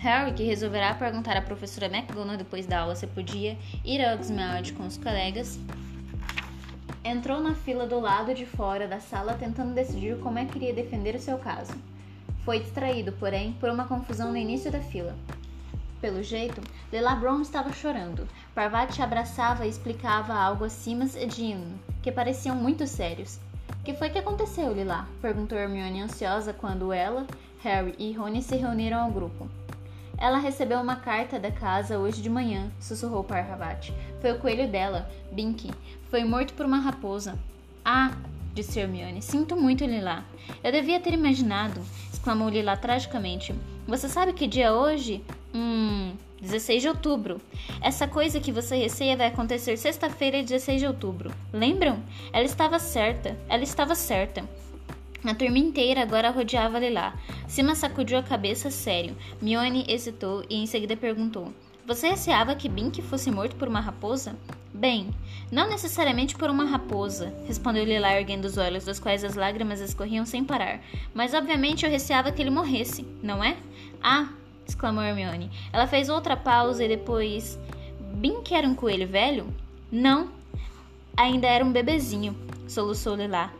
Harry, 0.00 0.32
que 0.32 0.42
resolverá 0.44 0.94
perguntar 0.94 1.36
à 1.36 1.42
professora 1.42 1.84
McGonagall 1.84 2.38
depois 2.38 2.64
da 2.64 2.80
aula 2.80 2.96
se 2.96 3.06
podia 3.06 3.58
ir 3.84 4.02
a 4.02 4.14
Hogsmeade 4.14 4.72
com 4.72 4.86
os 4.86 4.96
colegas, 4.96 5.60
entrou 7.04 7.38
na 7.38 7.54
fila 7.54 7.86
do 7.86 8.00
lado 8.00 8.32
de 8.32 8.46
fora 8.46 8.88
da 8.88 8.98
sala 8.98 9.34
tentando 9.34 9.74
decidir 9.74 10.18
como 10.20 10.38
é 10.38 10.46
que 10.46 10.56
iria 10.56 10.72
defender 10.72 11.16
o 11.16 11.20
seu 11.20 11.36
caso. 11.36 11.74
Foi 12.46 12.60
distraído, 12.60 13.12
porém, 13.12 13.52
por 13.60 13.68
uma 13.68 13.84
confusão 13.84 14.30
no 14.30 14.38
início 14.38 14.72
da 14.72 14.80
fila. 14.80 15.14
Pelo 16.00 16.22
jeito, 16.22 16.62
Lila 16.90 17.14
Brown 17.16 17.42
estava 17.42 17.70
chorando. 17.70 18.26
Parvati 18.54 19.02
abraçava 19.02 19.66
e 19.66 19.68
explicava 19.68 20.32
algo 20.32 20.64
a 20.64 20.70
Simas 20.70 21.14
e 21.14 21.28
Jean, 21.28 21.60
que 22.02 22.10
pareciam 22.10 22.56
muito 22.56 22.86
sérios. 22.86 23.38
Que 23.84 23.92
foi 23.92 24.08
que 24.08 24.18
aconteceu, 24.18 24.72
Lila? 24.72 25.06
perguntou 25.20 25.58
Hermione 25.58 26.00
ansiosa 26.00 26.54
quando 26.54 26.90
ela, 26.90 27.26
Harry 27.62 27.94
e 27.98 28.12
Rony 28.14 28.42
se 28.42 28.56
reuniram 28.56 29.02
ao 29.02 29.10
grupo. 29.10 29.59
Ela 30.20 30.38
recebeu 30.38 30.78
uma 30.78 30.96
carta 30.96 31.38
da 31.40 31.50
casa 31.50 31.98
hoje 31.98 32.20
de 32.20 32.28
manhã, 32.28 32.70
sussurrou 32.78 33.24
Parvati. 33.24 33.92
Foi 34.20 34.32
o 34.32 34.38
coelho 34.38 34.68
dela, 34.68 35.10
Binky. 35.32 35.70
Foi 36.10 36.22
morto 36.22 36.52
por 36.54 36.66
uma 36.66 36.78
raposa. 36.78 37.38
Ah, 37.84 38.12
disse 38.54 38.78
Hermione. 38.78 39.22
Sinto 39.22 39.56
muito, 39.56 39.84
Lila. 39.84 40.24
Eu 40.62 40.70
devia 40.70 41.00
ter 41.00 41.14
imaginado 41.14 41.80
exclamou 42.20 42.50
Lila 42.50 42.76
tragicamente. 42.76 43.54
Você 43.88 44.08
sabe 44.08 44.34
que 44.34 44.46
dia 44.46 44.66
é 44.66 44.72
hoje? 44.72 45.24
Hum, 45.54 46.12
16 46.40 46.82
de 46.82 46.88
outubro. 46.88 47.40
Essa 47.80 48.06
coisa 48.06 48.38
que 48.38 48.52
você 48.52 48.76
receia 48.76 49.16
vai 49.16 49.28
acontecer 49.28 49.76
sexta-feira, 49.78 50.42
16 50.42 50.80
de 50.80 50.86
outubro. 50.86 51.32
Lembram? 51.50 52.02
Ela 52.30 52.44
estava 52.44 52.78
certa. 52.78 53.36
Ela 53.48 53.62
estava 53.62 53.94
certa. 53.94 54.44
A 55.22 55.34
turma 55.34 55.58
inteira 55.58 56.02
agora 56.02 56.30
rodeava 56.30 56.78
Lila. 56.78 57.12
Sima 57.46 57.74
sacudiu 57.74 58.16
a 58.16 58.22
cabeça 58.22 58.70
sério. 58.70 59.14
Mione 59.40 59.84
hesitou 59.86 60.42
e 60.48 60.56
em 60.56 60.66
seguida 60.66 60.96
perguntou: 60.96 61.52
Você 61.86 62.08
receava 62.08 62.54
que 62.54 62.70
Bink 62.70 63.02
fosse 63.02 63.30
morto 63.30 63.54
por 63.56 63.68
uma 63.68 63.80
raposa? 63.80 64.34
Bem, 64.72 65.10
não 65.52 65.68
necessariamente 65.68 66.36
por 66.36 66.48
uma 66.48 66.64
raposa, 66.64 67.34
respondeu 67.46 67.84
Lila 67.84 68.12
erguendo 68.12 68.46
os 68.46 68.56
olhos, 68.56 68.86
dos 68.86 68.98
quais 68.98 69.22
as 69.22 69.34
lágrimas 69.34 69.80
escorriam 69.80 70.24
sem 70.24 70.42
parar. 70.42 70.80
Mas 71.12 71.34
obviamente 71.34 71.84
eu 71.84 71.90
receava 71.90 72.32
que 72.32 72.40
ele 72.40 72.50
morresse, 72.50 73.06
não 73.22 73.44
é? 73.44 73.58
Ah! 74.02 74.30
exclamou 74.66 75.02
Hermione. 75.02 75.50
Ela 75.72 75.86
fez 75.86 76.08
outra 76.08 76.36
pausa 76.36 76.84
e 76.84 76.88
depois. 76.88 77.58
Que 78.44 78.54
era 78.54 78.66
um 78.66 78.74
coelho 78.74 79.06
velho? 79.06 79.46
Não. 79.90 80.30
Ainda 81.16 81.46
era 81.46 81.64
um 81.64 81.72
bebezinho, 81.72 82.36
soluçou 82.68 83.16
Lila. 83.16 83.50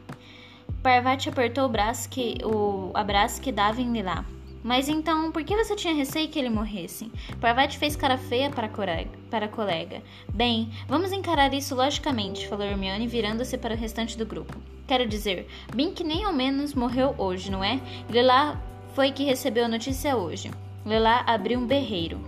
Parvati 0.83 1.29
apertou 1.29 1.67
o 1.67 1.69
braço 1.69 2.09
que 2.09 2.39
o 2.43 2.91
abraço 2.95 3.41
que 3.41 3.53
dava 3.53 3.83
em 3.83 3.93
Lila. 3.93 4.25
Mas 4.63 4.89
então, 4.89 5.31
por 5.31 5.43
que 5.45 5.57
você 5.57 5.75
tinha 5.75 5.95
receio 5.95 6.29
que 6.29 6.39
ele 6.39 6.49
morresse? 6.51 7.11
Parvati 7.41 7.79
fez 7.79 7.97
cara 7.97 8.17
feia 8.17 8.51
para 8.51 8.67
a, 8.67 8.69
colega, 8.69 9.11
para 9.31 9.47
a 9.47 9.49
colega. 9.49 10.03
Bem, 10.33 10.71
vamos 10.89 11.13
encarar 11.13 11.53
isso 11.53 11.75
logicamente, 11.75 12.49
falou 12.49 12.67
Hermione, 12.67 13.07
virando-se 13.07 13.57
para 13.59 13.75
o 13.75 13.79
restante 13.79 14.17
do 14.17 14.27
grupo. 14.27 14.55
Quero 14.87 15.07
dizer, 15.07 15.47
Bink 15.75 16.03
nem 16.03 16.25
ao 16.25 16.33
menos 16.33 16.75
morreu 16.75 17.15
hoje, 17.17 17.51
não 17.51 17.63
é? 17.63 17.81
Lila 18.09 18.61
foi 18.95 19.13
que 19.13 19.25
recebeu 19.25 19.67
a 19.67 19.69
notícia 19.69 20.17
hoje. 20.17 20.51
Lila 20.85 21.23
abriu 21.27 21.59
um 21.59 21.67
berreiro. 21.67 22.21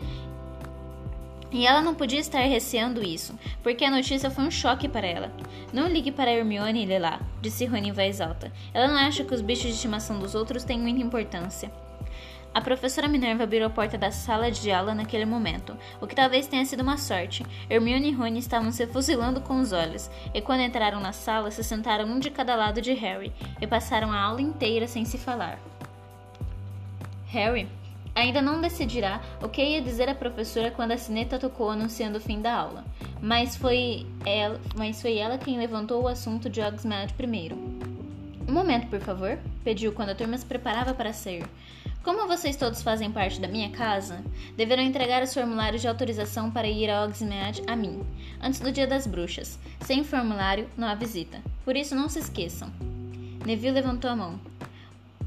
E 1.53 1.67
ela 1.67 1.83
não 1.83 1.95
podia 1.95 2.19
estar 2.19 2.41
receando 2.41 3.05
isso, 3.05 3.39
porque 3.63 3.85
a 3.85 3.91
notícia 3.91 4.31
foi 4.31 4.45
um 4.45 4.51
choque 4.51 4.89
para 4.89 5.07
ela. 5.07 5.31
Não 5.73 5.87
ligue 5.87 6.11
para 6.11 6.33
Hermione, 6.33 6.87
Lila, 6.87 7.21
disse 7.43 7.67
Rony 7.67 7.91
em 7.91 7.93
voz 7.93 8.21
alta. 8.21 8.51
Ela 8.73 8.89
não 8.89 8.97
acha 8.97 9.23
que 9.23 9.35
os 9.35 9.43
bichos 9.43 9.65
de 9.67 9.73
estimação 9.73 10.19
dos 10.19 10.35
outros 10.35 10.65
têm 10.65 10.79
muita 10.79 11.03
importância. 11.03 11.71
A 12.55 12.61
professora 12.61 13.09
Minerva 13.09 13.45
abriu 13.45 13.67
a 13.67 13.71
porta 13.71 13.97
da 13.97 14.11
sala 14.11 14.51
de 14.51 14.71
aula 14.71 14.95
naquele 14.95 15.25
momento, 15.25 15.75
o 16.01 16.07
que 16.07 16.15
talvez 16.15 16.47
tenha 16.47 16.65
sido 16.67 16.83
uma 16.83 16.99
sorte. 16.99 17.45
Hermione 17.69 18.11
e 18.11 18.13
Rony 18.13 18.39
estavam 18.39 18.71
se 18.71 18.87
fuzilando 18.87 19.41
com 19.41 19.59
os 19.59 19.73
olhos, 19.73 20.11
e 20.35 20.41
quando 20.41 20.61
entraram 20.61 21.01
na 21.01 21.13
sala, 21.13 21.51
se 21.51 21.65
sentaram 21.65 22.05
um 22.05 22.19
de 22.19 22.31
cada 22.31 22.55
lado 22.55 22.83
de 22.83 22.93
Harry 22.93 23.33
e 23.59 23.67
passaram 23.67 24.13
a 24.13 24.21
aula 24.21 24.43
inteira 24.43 24.87
sem 24.87 25.05
se 25.05 25.17
falar. 25.17 25.59
Harry 27.29 27.67
ainda 28.15 28.43
não 28.43 28.61
decidirá 28.61 29.21
o 29.43 29.49
que 29.49 29.63
ia 29.63 29.83
dizer 29.83 30.09
à 30.09 30.15
professora 30.15 30.71
quando 30.71 30.93
a 30.93 30.99
sineta 30.99 31.39
tocou 31.39 31.71
anunciando 31.71 32.19
o 32.19 32.21
fim 32.21 32.41
da 32.41 32.55
aula, 32.55 32.85
mas 33.21 33.57
foi 33.57 34.07
ela, 34.25 34.61
mas 34.77 35.01
foi 35.01 35.17
ela 35.17 35.39
quem 35.39 35.59
levantou 35.59 36.03
o 36.03 36.09
assunto 36.09 36.51
de 36.51 36.61
Hogsmeade 36.61 37.15
primeiro. 37.15 37.57
Um 38.49 38.53
momento, 38.53 38.89
por 38.89 39.01
favor, 39.01 39.39
pediu 39.65 39.93
quando 39.93 40.11
a 40.11 40.15
turma 40.15 40.37
se 40.37 40.45
preparava 40.45 40.93
para 40.93 41.13
sair. 41.13 41.45
Como 42.03 42.27
vocês 42.27 42.57
todos 42.57 42.83
fazem 42.83 43.13
parte 43.13 43.41
da 43.41 43.47
minha 43.47 43.71
casa, 43.71 44.25
deverão 44.57 44.83
entregar 44.83 45.23
os 45.23 45.33
formulários 45.33 45.81
de 45.81 45.87
autorização 45.87 46.51
para 46.51 46.67
ir 46.67 46.91
a 46.91 47.05
Hogsmeade 47.05 47.63
a 47.69 47.77
mim, 47.77 48.05
antes 48.43 48.59
do 48.59 48.73
dia 48.73 48.89
das 48.89 49.07
bruxas. 49.07 49.57
Sem 49.81 50.03
formulário, 50.03 50.69
não 50.77 50.89
há 50.89 50.97
visita. 50.97 51.41
Por 51.65 51.77
isso, 51.77 51.95
não 51.95 52.09
se 52.09 52.19
esqueçam. 52.19 52.73
Neville 53.47 53.75
levantou 53.75 54.11
a 54.11 54.17
mão. 54.17 54.41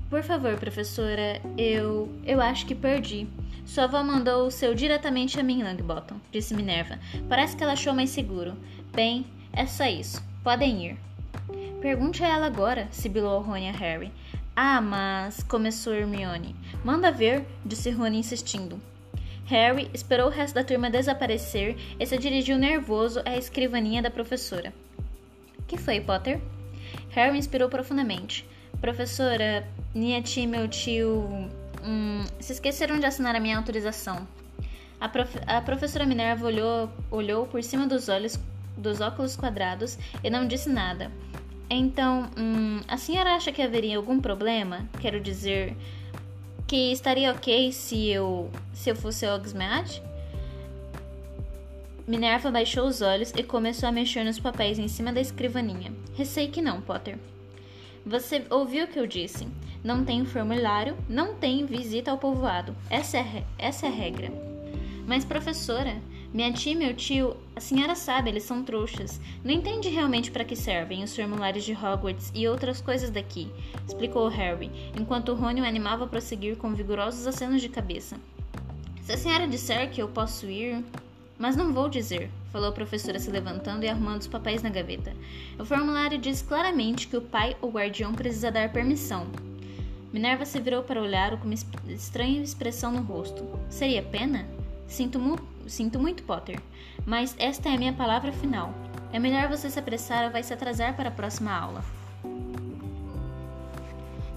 Por 0.09 0.23
favor, 0.23 0.55
professora, 0.57 1.41
eu. 1.57 2.09
eu 2.25 2.39
acho 2.39 2.65
que 2.65 2.75
perdi. 2.75 3.27
Sua 3.65 3.85
avó 3.85 4.03
mandou 4.03 4.45
o 4.45 4.51
seu 4.51 4.75
diretamente 4.75 5.39
a 5.39 5.43
mim, 5.43 5.63
Longbottom, 5.63 6.17
disse 6.31 6.53
Minerva. 6.53 6.99
Parece 7.27 7.57
que 7.57 7.63
ela 7.63 7.73
achou 7.73 7.93
mais 7.93 8.11
seguro. 8.11 8.55
Bem, 8.93 9.25
é 9.51 9.65
só 9.65 9.85
isso. 9.85 10.23
Podem 10.43 10.85
ir. 10.85 10.97
Pergunte 11.81 12.23
a 12.23 12.27
ela 12.27 12.45
agora, 12.45 12.87
sibilou 12.91 13.41
Rony 13.41 13.69
a 13.69 13.71
Harry. 13.71 14.11
Ah, 14.55 14.79
mas. 14.79 15.41
começou 15.43 15.93
Hermione. 15.93 16.55
Manda 16.83 17.11
ver, 17.11 17.43
disse 17.65 17.89
Rony 17.89 18.19
insistindo. 18.19 18.79
Harry 19.45 19.89
esperou 19.93 20.27
o 20.27 20.31
resto 20.31 20.55
da 20.55 20.63
turma 20.63 20.89
desaparecer 20.89 21.75
e 21.99 22.05
se 22.05 22.17
dirigiu 22.17 22.57
nervoso 22.57 23.21
à 23.25 23.35
escrivaninha 23.35 24.01
da 24.01 24.09
professora. 24.09 24.73
Que 25.67 25.77
foi, 25.77 25.99
Potter? 25.99 26.39
Harry 27.09 27.37
inspirou 27.37 27.69
profundamente. 27.69 28.47
Professora, 28.79 29.67
minha 29.95 30.21
tia 30.21 30.43
e 30.43 30.47
meu 30.47 30.67
tio. 30.67 31.27
Hum, 31.83 32.25
se 32.39 32.53
esqueceram 32.53 32.99
de 32.99 33.05
assinar 33.05 33.35
a 33.35 33.39
minha 33.39 33.57
autorização. 33.57 34.27
A, 34.99 35.07
prof... 35.07 35.37
a 35.47 35.61
professora 35.61 36.05
Minerva 36.05 36.45
olhou, 36.45 36.89
olhou 37.09 37.47
por 37.47 37.63
cima 37.63 37.87
dos 37.87 38.09
olhos 38.09 38.37
dos 38.77 38.99
óculos 38.99 39.35
quadrados 39.35 39.97
e 40.23 40.29
não 40.29 40.45
disse 40.47 40.69
nada. 40.69 41.11
Então, 41.69 42.29
hum, 42.37 42.81
a 42.87 42.97
senhora 42.97 43.35
acha 43.35 43.51
que 43.51 43.61
haveria 43.61 43.97
algum 43.97 44.19
problema? 44.19 44.87
Quero 44.99 45.19
dizer, 45.19 45.75
que 46.67 46.91
estaria 46.91 47.31
ok 47.31 47.71
se 47.71 48.09
eu 48.09 48.51
se 48.73 48.89
eu 48.89 48.95
fosse 48.95 49.25
Hogsmeade? 49.27 50.01
Minerva 52.07 52.51
baixou 52.51 52.85
os 52.85 53.01
olhos 53.01 53.31
e 53.35 53.41
começou 53.41 53.89
a 53.89 53.91
mexer 53.91 54.23
nos 54.23 54.39
papéis 54.39 54.77
em 54.77 54.87
cima 54.87 55.11
da 55.11 55.21
escrivaninha. 55.21 55.91
Receio 56.15 56.51
que 56.51 56.61
não, 56.61 56.81
Potter. 56.81 57.17
Você 58.05 58.45
ouviu 58.51 58.85
o 58.85 58.87
que 58.87 58.99
eu 58.99 59.07
disse? 59.07 59.47
Não 59.85 60.03
tem 60.03 60.25
formulário, 60.25 60.97
não 61.07 61.35
tem 61.35 61.63
visita 61.63 62.09
ao 62.09 62.17
povoado. 62.17 62.75
Essa 62.89 63.19
é, 63.19 63.43
essa 63.55 63.85
é 63.85 63.89
a 63.89 63.91
regra. 63.91 64.31
Mas, 65.05 65.23
professora, 65.23 65.95
minha 66.33 66.51
tia 66.51 66.71
e 66.71 66.75
meu 66.75 66.95
tio, 66.95 67.37
a 67.55 67.59
senhora 67.59 67.93
sabe, 67.93 68.31
eles 68.31 68.41
são 68.41 68.63
trouxas. 68.63 69.21
Não 69.43 69.51
entende 69.51 69.87
realmente 69.89 70.31
para 70.31 70.43
que 70.43 70.55
servem 70.55 71.03
os 71.03 71.15
formulários 71.15 71.63
de 71.63 71.73
Hogwarts 71.73 72.31
e 72.33 72.47
outras 72.47 72.81
coisas 72.81 73.11
daqui, 73.11 73.47
explicou 73.87 74.27
Harry, 74.27 74.71
enquanto 74.99 75.35
Rony 75.35 75.61
o 75.61 75.63
animava 75.65 76.05
a 76.05 76.07
prosseguir 76.07 76.57
com 76.57 76.73
vigorosos 76.73 77.27
acenos 77.27 77.61
de 77.61 77.69
cabeça. 77.69 78.17
Se 79.03 79.11
a 79.11 79.17
senhora 79.17 79.47
disser 79.47 79.91
que 79.91 80.01
eu 80.01 80.07
posso 80.07 80.47
ir. 80.47 80.83
Mas 81.37 81.55
não 81.55 81.73
vou 81.73 81.89
dizer, 81.89 82.31
falou 82.51 82.69
a 82.69 82.71
professora 82.71 83.19
se 83.19 83.29
levantando 83.29 83.83
e 83.83 83.89
arrumando 83.89 84.21
os 84.21 84.27
papéis 84.27 84.63
na 84.63 84.69
gaveta. 84.69 85.13
O 85.59 85.65
formulário 85.65 86.17
diz 86.17 86.41
claramente 86.41 87.07
que 87.07 87.17
o 87.17 87.21
pai 87.21 87.57
ou 87.61 87.69
guardião 87.69 88.13
precisa 88.13 88.49
dar 88.49 88.71
permissão. 88.71 89.27
Minerva 90.15 90.45
se 90.45 90.61
virou 90.61 90.81
para 90.81 91.01
olhar 91.01 91.37
com 91.37 91.43
uma 91.43 91.53
estranha 91.53 92.41
expressão 92.41 92.89
no 92.89 93.01
rosto. 93.01 93.43
Seria 93.69 94.01
pena? 94.01 94.45
Sinto, 94.87 95.19
mu 95.19 95.37
sinto 95.67 95.99
muito, 95.99 96.23
Potter, 96.23 96.57
mas 97.05 97.35
esta 97.37 97.67
é 97.67 97.75
a 97.75 97.77
minha 97.77 97.91
palavra 97.91 98.31
final. 98.31 98.73
É 99.11 99.19
melhor 99.19 99.49
você 99.49 99.69
se 99.69 99.77
apressar 99.77 100.23
ou 100.23 100.31
vai 100.31 100.41
se 100.41 100.53
atrasar 100.53 100.95
para 100.95 101.09
a 101.09 101.11
próxima 101.11 101.51
aula. 101.51 101.83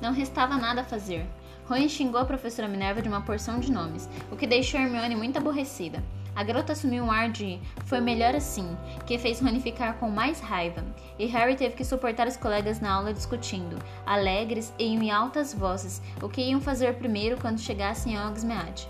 Não 0.03 0.13
restava 0.13 0.57
nada 0.57 0.81
a 0.81 0.85
fazer. 0.85 1.25
Rony 1.69 1.89
xingou 1.89 2.21
a 2.21 2.25
professora 2.25 2.67
Minerva 2.67 3.01
de 3.01 3.09
uma 3.09 3.21
porção 3.21 3.61
de 3.61 3.71
nomes, 3.71 4.09
o 4.33 4.37
que 4.37 4.49
deixou 4.49 4.81
Hermione 4.81 5.15
muito 5.15 5.39
aborrecida. 5.39 6.03
A 6.39 6.45
garota 6.45 6.73
assumiu 6.73 7.03
um 7.03 7.11
ar 7.11 7.29
de 7.29 7.59
foi 7.87 8.01
melhor 8.01 8.33
assim, 8.33 8.79
que 9.05 9.19
fez 9.19 9.41
Rony 9.41 9.61
ficar 9.61 9.95
com 9.95 10.09
mais 10.09 10.39
raiva, 10.39 10.85
e 11.19 11.27
Harry 11.27 11.57
teve 11.57 11.75
que 11.75 11.85
suportar 11.85 12.29
os 12.29 12.37
colegas 12.37 12.79
na 12.79 12.93
aula 12.93 13.13
discutindo, 13.13 13.77
alegres 14.07 14.73
e 14.79 14.85
em 14.85 15.11
altas 15.11 15.53
vozes, 15.53 16.01
o 16.23 16.29
que 16.29 16.41
iam 16.41 16.61
fazer 16.61 16.95
primeiro 16.95 17.41
quando 17.41 17.59
chegassem 17.59 18.17
a 18.17 18.29
Hogsmeade. 18.29 18.89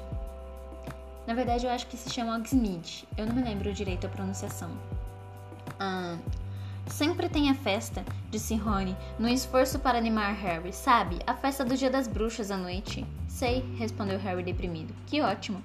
Na 1.26 1.33
verdade, 1.33 1.64
eu 1.64 1.73
acho 1.73 1.87
que 1.87 1.97
se 1.97 2.11
chama 2.11 2.37
Hogsmeade. 2.37 3.09
Eu 3.17 3.25
não 3.25 3.35
me 3.35 3.43
lembro 3.43 3.73
direito 3.73 4.07
a 4.07 4.11
pronunciação. 4.11 4.71
Ah, 5.81 6.19
sempre 6.87 7.31
tem 7.31 7.49
a 7.49 7.55
festa, 7.55 8.05
disse 8.31 8.57
Rony, 8.57 8.95
no 9.19 9.26
esforço 9.26 9.78
para 9.78 9.97
animar 9.97 10.34
Harry. 10.34 10.75
Sabe, 10.75 11.19
a 11.26 11.32
festa 11.32 11.65
do 11.65 11.78
Dia 11.78 11.89
das 11.89 12.06
Bruxas 12.06 12.50
à 12.50 12.58
noite. 12.58 13.06
Sei, 13.26 13.65
respondeu 13.78 14.19
Harry 14.19 14.43
deprimido. 14.43 14.95
Que 15.06 15.23
ótimo. 15.23 15.63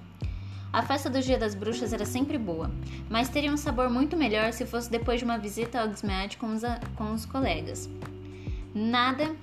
A 0.73 0.81
festa 0.81 1.07
do 1.07 1.21
Dia 1.21 1.37
das 1.37 1.53
Bruxas 1.53 1.93
era 1.93 2.03
sempre 2.03 2.35
boa, 2.35 2.71
mas 3.07 3.29
teria 3.29 3.53
um 3.53 3.57
sabor 3.57 3.91
muito 3.91 4.17
melhor 4.17 4.51
se 4.51 4.65
fosse 4.65 4.89
depois 4.89 5.19
de 5.19 5.23
uma 5.23 5.37
visita 5.37 5.79
a 5.79 5.83
Hogsmeade 5.83 6.35
com 6.37 6.47
com 6.95 7.13
os 7.13 7.27
colegas. 7.27 7.87
Nada, 8.73 9.35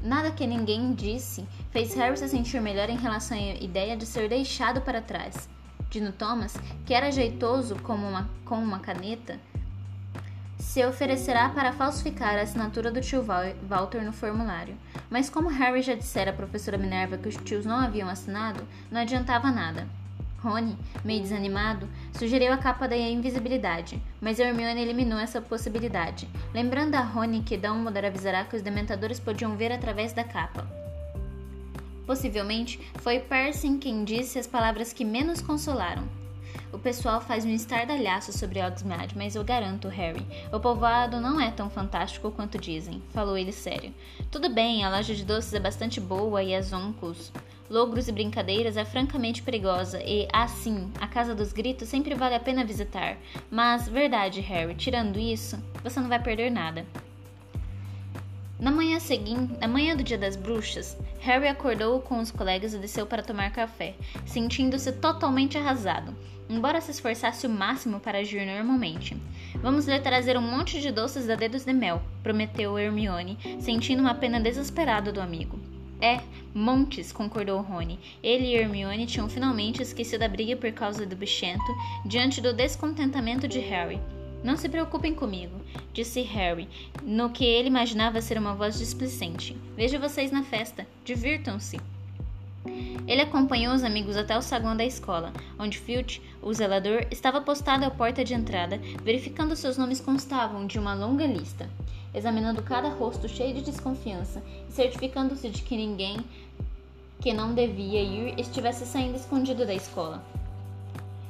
nada 0.00 0.30
que 0.30 0.46
ninguém 0.46 0.94
disse 0.94 1.44
fez 1.72 1.92
Harry 1.94 2.16
se 2.16 2.28
sentir 2.28 2.60
melhor 2.60 2.88
em 2.88 2.96
relação 2.96 3.36
à 3.36 3.56
ideia 3.56 3.96
de 3.96 4.06
ser 4.06 4.28
deixado 4.28 4.80
para 4.80 5.02
trás. 5.02 5.48
Dino 5.90 6.12
Thomas, 6.12 6.56
que 6.86 6.94
era 6.94 7.10
jeitoso 7.10 7.74
como 7.82 8.06
uma, 8.06 8.30
com 8.44 8.54
uma 8.54 8.78
caneta, 8.78 9.40
se 10.56 10.86
oferecerá 10.86 11.48
para 11.48 11.72
falsificar 11.72 12.38
a 12.38 12.42
assinatura 12.42 12.92
do 12.92 13.00
tio 13.00 13.26
Walter 13.68 14.04
no 14.04 14.12
formulário. 14.12 14.76
Mas 15.10 15.28
como 15.28 15.48
Harry 15.48 15.82
já 15.82 15.96
dissera 15.96 16.30
à 16.30 16.34
professora 16.34 16.78
Minerva 16.78 17.18
que 17.18 17.28
os 17.28 17.36
tios 17.38 17.66
não 17.66 17.80
haviam 17.80 18.08
assinado, 18.08 18.62
não 18.88 19.00
adiantava 19.00 19.50
nada. 19.50 19.88
Rony, 20.46 20.78
meio 21.04 21.20
desanimado, 21.20 21.88
sugeriu 22.16 22.52
a 22.52 22.56
capa 22.56 22.86
da 22.86 22.96
invisibilidade, 22.96 24.00
mas 24.20 24.38
Hermione 24.38 24.80
eliminou 24.80 25.18
essa 25.18 25.40
possibilidade, 25.40 26.28
lembrando 26.54 26.94
a 26.94 27.00
Rony 27.00 27.42
que 27.42 27.56
Dumbledore 27.56 28.06
avisará 28.06 28.44
que 28.44 28.54
os 28.54 28.62
dementadores 28.62 29.18
podiam 29.18 29.56
ver 29.56 29.72
através 29.72 30.12
da 30.12 30.22
capa. 30.22 30.64
Possivelmente 32.06 32.78
foi 33.00 33.18
Percy 33.18 33.76
quem 33.78 34.04
disse 34.04 34.38
as 34.38 34.46
palavras 34.46 34.92
que 34.92 35.04
menos 35.04 35.42
consolaram. 35.42 36.04
O 36.72 36.78
pessoal 36.78 37.20
faz 37.20 37.44
um 37.44 37.50
estardalhaço 37.50 38.32
sobre 38.32 38.62
Hogsmeade, 38.62 39.18
mas 39.18 39.34
eu 39.34 39.42
garanto, 39.42 39.88
Harry, 39.88 40.24
o 40.52 40.60
povoado 40.60 41.20
não 41.20 41.40
é 41.40 41.50
tão 41.50 41.68
fantástico 41.68 42.30
quanto 42.30 42.56
dizem, 42.56 43.02
falou 43.12 43.36
ele 43.36 43.52
sério. 43.52 43.92
Tudo 44.30 44.48
bem, 44.48 44.84
a 44.84 44.90
loja 44.90 45.12
de 45.12 45.24
doces 45.24 45.54
é 45.54 45.60
bastante 45.60 46.00
boa 46.00 46.40
e 46.40 46.54
as 46.54 46.72
oncos, 46.72 47.32
logros 47.68 48.08
e 48.08 48.12
brincadeiras 48.12 48.76
é 48.76 48.84
francamente 48.84 49.42
perigosa 49.42 50.02
e, 50.02 50.28
assim, 50.32 50.90
a 51.00 51.06
Casa 51.06 51.34
dos 51.34 51.52
Gritos 51.52 51.88
sempre 51.88 52.14
vale 52.14 52.34
a 52.34 52.40
pena 52.40 52.64
visitar. 52.64 53.16
Mas, 53.50 53.88
verdade, 53.88 54.40
Harry, 54.40 54.74
tirando 54.74 55.18
isso, 55.18 55.58
você 55.82 56.00
não 56.00 56.08
vai 56.08 56.22
perder 56.22 56.50
nada. 56.50 56.86
Na 58.58 58.70
manhã 58.70 58.98
seguinte, 58.98 59.52
na 59.60 59.68
manhã 59.68 59.94
do 59.94 60.02
Dia 60.02 60.16
das 60.16 60.34
Bruxas, 60.34 60.96
Harry 61.20 61.46
acordou 61.46 62.00
com 62.00 62.18
os 62.20 62.30
colegas 62.30 62.72
e 62.72 62.78
desceu 62.78 63.06
para 63.06 63.22
tomar 63.22 63.52
café, 63.52 63.94
sentindo-se 64.24 64.92
totalmente 64.92 65.58
arrasado, 65.58 66.16
embora 66.48 66.80
se 66.80 66.90
esforçasse 66.90 67.46
o 67.46 67.50
máximo 67.50 68.00
para 68.00 68.18
agir 68.18 68.46
normalmente. 68.46 69.14
Vamos 69.56 69.86
lhe 69.86 70.00
trazer 70.00 70.38
um 70.38 70.40
monte 70.40 70.80
de 70.80 70.90
doces 70.90 71.26
da 71.26 71.34
dedos 71.34 71.66
de 71.66 71.72
mel, 71.74 72.00
prometeu 72.22 72.78
Hermione, 72.78 73.36
sentindo 73.60 74.00
uma 74.00 74.14
pena 74.14 74.40
desesperada 74.40 75.12
do 75.12 75.20
amigo. 75.20 75.65
É, 76.00 76.20
montes, 76.54 77.12
concordou 77.12 77.60
Rony. 77.60 77.98
Ele 78.22 78.46
e 78.46 78.54
Hermione 78.54 79.06
tinham 79.06 79.28
finalmente 79.28 79.82
esquecido 79.82 80.22
a 80.22 80.28
briga 80.28 80.56
por 80.56 80.70
causa 80.72 81.06
do 81.06 81.16
bichento 81.16 81.64
diante 82.04 82.40
do 82.40 82.52
descontentamento 82.52 83.48
de 83.48 83.58
Harry. 83.60 84.00
Não 84.44 84.56
se 84.56 84.68
preocupem 84.68 85.14
comigo, 85.14 85.60
disse 85.92 86.20
Harry, 86.20 86.68
no 87.02 87.30
que 87.30 87.44
ele 87.44 87.68
imaginava 87.68 88.20
ser 88.20 88.38
uma 88.38 88.54
voz 88.54 88.78
displicente. 88.78 89.56
Vejo 89.74 89.98
vocês 89.98 90.30
na 90.30 90.42
festa. 90.42 90.86
Divirtam-se. 91.04 91.80
Ele 93.06 93.22
acompanhou 93.22 93.74
os 93.74 93.84
amigos 93.84 94.16
até 94.16 94.36
o 94.36 94.42
saguão 94.42 94.76
da 94.76 94.84
escola, 94.84 95.32
onde 95.58 95.78
Filch, 95.78 96.20
o 96.42 96.52
zelador, 96.52 97.06
estava 97.10 97.40
postado 97.40 97.84
à 97.84 97.90
porta 97.90 98.24
de 98.24 98.34
entrada, 98.34 98.80
verificando 99.02 99.54
se 99.54 99.62
seus 99.62 99.78
nomes 99.78 100.00
constavam 100.00 100.66
de 100.66 100.78
uma 100.78 100.94
longa 100.94 101.26
lista, 101.26 101.68
examinando 102.16 102.62
cada 102.62 102.88
rosto 102.88 103.28
cheio 103.28 103.54
de 103.54 103.60
desconfiança 103.60 104.42
e 104.68 104.72
certificando-se 104.72 105.50
de 105.50 105.62
que 105.62 105.76
ninguém 105.76 106.16
que 107.20 107.32
não 107.32 107.54
devia 107.54 108.00
ir 108.00 108.40
estivesse 108.40 108.86
saindo 108.86 109.16
escondido 109.16 109.66
da 109.66 109.74
escola. 109.74 110.22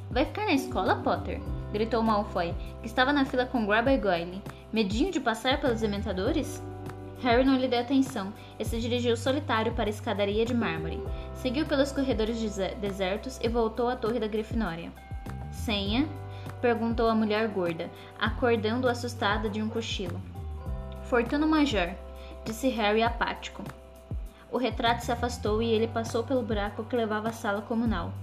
Vai 0.09 0.25
ficar 0.25 0.45
na 0.45 0.53
escola, 0.53 0.95
Potter? 0.95 1.41
gritou 1.73 2.01
Malfoy, 2.01 2.55
que 2.81 2.87
estava 2.87 3.11
na 3.11 3.25
fila 3.25 3.45
com 3.45 3.65
Grab 3.65 3.89
e 3.89 3.97
Goyle. 3.97 4.41
Medinho 4.71 5.11
de 5.11 5.19
passar 5.19 5.59
pelos 5.59 5.81
dementadores? 5.81 6.63
Harry 7.21 7.43
não 7.43 7.57
lhe 7.57 7.67
deu 7.67 7.81
atenção 7.81 8.31
e 8.57 8.63
se 8.63 8.79
dirigiu 8.79 9.17
solitário 9.17 9.73
para 9.73 9.85
a 9.85 9.89
escadaria 9.89 10.45
de 10.45 10.53
mármore. 10.53 11.01
Seguiu 11.33 11.65
pelos 11.65 11.91
corredores 11.91 12.37
desertos 12.79 13.39
e 13.41 13.49
voltou 13.49 13.89
à 13.89 13.95
torre 13.95 14.19
da 14.19 14.27
Grifinória. 14.27 14.91
Senha? 15.51 16.07
perguntou 16.61 17.09
a 17.09 17.15
mulher 17.15 17.47
gorda, 17.49 17.89
acordando 18.19 18.87
assustada 18.87 19.49
de 19.49 19.61
um 19.61 19.69
cochilo. 19.69 20.19
Fortuna 21.09 21.45
Major, 21.45 21.93
disse 22.45 22.67
Harry 22.69 23.01
apático. 23.01 23.63
O 24.51 24.57
retrato 24.57 25.03
se 25.03 25.11
afastou 25.11 25.61
e 25.61 25.71
ele 25.71 25.87
passou 25.87 26.23
pelo 26.23 26.41
buraco 26.41 26.83
que 26.83 26.95
levava 26.95 27.29
à 27.29 27.33
sala 27.33 27.61
comunal 27.61 28.13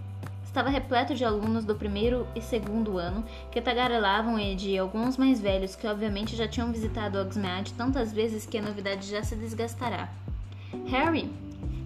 estava 0.54 0.70
repleto 0.70 1.16
de 1.16 1.24
alunos 1.24 1.64
do 1.64 1.74
primeiro 1.74 2.28
e 2.32 2.40
segundo 2.40 2.96
ano 2.96 3.24
que 3.50 3.60
tagarelavam 3.60 4.38
e 4.38 4.54
de 4.54 4.78
alguns 4.78 5.16
mais 5.16 5.40
velhos 5.40 5.74
que 5.74 5.84
obviamente 5.84 6.36
já 6.36 6.46
tinham 6.46 6.70
visitado 6.70 7.18
Hogsmeade 7.18 7.72
tantas 7.72 8.12
vezes 8.12 8.46
que 8.46 8.58
a 8.58 8.62
novidade 8.62 9.10
já 9.10 9.20
se 9.20 9.34
desgastará. 9.34 10.08
Harry! 10.86 11.28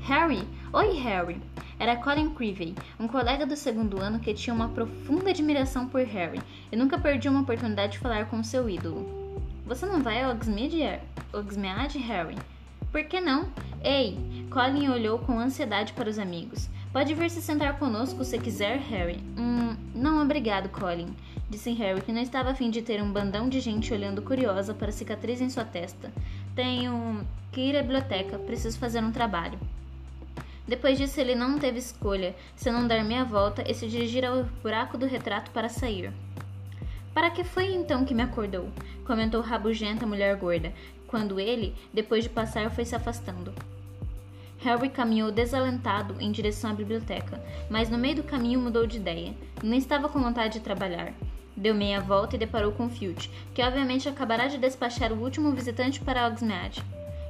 Harry! 0.02 0.46
Oi, 0.70 0.98
Harry! 0.98 1.40
Era 1.78 1.96
Colin 1.96 2.28
Creevey, 2.34 2.74
um 3.00 3.08
colega 3.08 3.46
do 3.46 3.56
segundo 3.56 4.02
ano 4.02 4.18
que 4.18 4.34
tinha 4.34 4.52
uma 4.52 4.68
profunda 4.68 5.30
admiração 5.30 5.88
por 5.88 6.02
Harry 6.02 6.42
e 6.70 6.76
nunca 6.76 6.98
perdia 6.98 7.30
uma 7.30 7.40
oportunidade 7.40 7.92
de 7.92 7.98
falar 8.00 8.26
com 8.26 8.44
seu 8.44 8.68
ídolo. 8.68 9.17
Você 9.68 9.84
não 9.84 10.02
vai 10.02 10.22
a 10.22 10.30
Hogsmeade, 10.30 10.98
Hogsmeade, 11.30 11.98
Harry? 11.98 12.38
Por 12.90 13.04
que 13.04 13.20
não? 13.20 13.52
Ei! 13.84 14.16
Colin 14.50 14.88
olhou 14.88 15.18
com 15.18 15.38
ansiedade 15.38 15.92
para 15.92 16.08
os 16.08 16.18
amigos. 16.18 16.70
Pode 16.90 17.12
vir 17.12 17.28
se 17.28 17.42
sentar 17.42 17.78
conosco 17.78 18.24
se 18.24 18.38
quiser, 18.38 18.78
Harry. 18.78 19.22
Hum, 19.36 19.76
não 19.94 20.22
obrigado, 20.22 20.70
Colin, 20.70 21.14
disse 21.50 21.70
Harry, 21.72 22.00
que 22.00 22.12
não 22.12 22.22
estava 22.22 22.52
a 22.52 22.54
fim 22.54 22.70
de 22.70 22.80
ter 22.80 23.02
um 23.02 23.12
bandão 23.12 23.46
de 23.46 23.60
gente 23.60 23.92
olhando 23.92 24.22
curiosa 24.22 24.72
para 24.72 24.88
a 24.88 24.92
cicatriz 24.92 25.38
em 25.42 25.50
sua 25.50 25.66
testa. 25.66 26.10
Tenho 26.54 27.26
que 27.52 27.60
ir 27.60 27.76
à 27.76 27.82
biblioteca, 27.82 28.38
preciso 28.38 28.78
fazer 28.78 29.04
um 29.04 29.12
trabalho. 29.12 29.58
Depois 30.66 30.96
disso, 30.96 31.20
ele 31.20 31.34
não 31.34 31.58
teve 31.58 31.78
escolha, 31.78 32.34
senão 32.56 32.86
dar 32.86 33.04
meia 33.04 33.24
volta 33.24 33.62
e 33.70 33.74
se 33.74 33.86
dirigir 33.86 34.24
ao 34.24 34.44
buraco 34.62 34.96
do 34.96 35.04
retrato 35.04 35.50
para 35.50 35.68
sair. 35.68 36.10
Para 37.18 37.30
que 37.30 37.42
foi 37.42 37.74
então 37.74 38.04
que 38.04 38.14
me 38.14 38.22
acordou? 38.22 38.68
comentou 39.04 39.40
rabugenta 39.40 40.04
a 40.04 40.08
mulher 40.08 40.36
gorda, 40.36 40.72
quando 41.08 41.40
ele, 41.40 41.74
depois 41.92 42.22
de 42.22 42.30
passar, 42.30 42.70
foi 42.70 42.84
se 42.84 42.94
afastando. 42.94 43.52
Harry 44.58 44.88
caminhou 44.88 45.32
desalentado 45.32 46.14
em 46.20 46.30
direção 46.30 46.70
à 46.70 46.74
biblioteca, 46.74 47.42
mas 47.68 47.90
no 47.90 47.98
meio 47.98 48.14
do 48.14 48.22
caminho 48.22 48.60
mudou 48.60 48.86
de 48.86 48.98
ideia. 48.98 49.34
Não 49.64 49.76
estava 49.76 50.08
com 50.08 50.20
vontade 50.20 50.60
de 50.60 50.64
trabalhar. 50.64 51.12
Deu 51.56 51.74
meia 51.74 52.00
volta 52.00 52.36
e 52.36 52.38
deparou 52.38 52.70
com 52.70 52.88
Filch, 52.88 53.28
que 53.52 53.64
obviamente 53.64 54.08
acabará 54.08 54.46
de 54.46 54.56
despachar 54.56 55.12
o 55.12 55.20
último 55.20 55.50
visitante 55.50 55.98
para 55.98 56.24
Hogsmeade. 56.24 56.84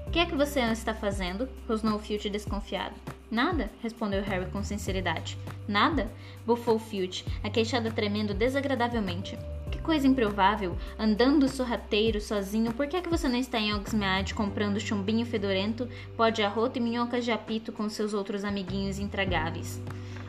O 0.09 0.11
que 0.11 0.21
é 0.21 0.25
que 0.25 0.35
você 0.35 0.61
está 0.61 0.95
fazendo? 0.95 1.47
rosnou 1.69 1.99
Filch 1.99 2.31
desconfiado. 2.31 2.95
Nada, 3.31 3.71
respondeu 3.83 4.23
Harry 4.23 4.47
com 4.47 4.65
sinceridade. 4.65 5.37
Nada? 5.69 6.11
bufou 6.47 6.79
Filch, 6.79 7.27
a 7.45 7.51
queixada 7.51 7.91
tremendo 7.91 8.33
desagradavelmente. 8.33 9.39
Que 9.71 9.79
coisa 9.79 10.09
improvável, 10.09 10.79
andando 10.99 11.47
sorrateiro 11.47 12.23
sozinho, 12.23 12.73
por 12.73 12.87
que 12.87 12.97
é 12.97 13.03
que 13.03 13.09
você 13.11 13.29
não 13.29 13.37
está 13.37 13.61
em 13.61 13.75
Oxmeade 13.75 14.33
comprando 14.33 14.81
chumbinho 14.81 15.27
fedorento, 15.27 15.87
pó 16.17 16.31
de 16.31 16.43
arroto 16.43 16.79
e 16.79 16.81
minhocas 16.81 17.23
de 17.23 17.31
apito 17.31 17.71
com 17.71 17.87
seus 17.91 18.15
outros 18.15 18.45
amiguinhos 18.45 18.99
intragáveis? 18.99 19.79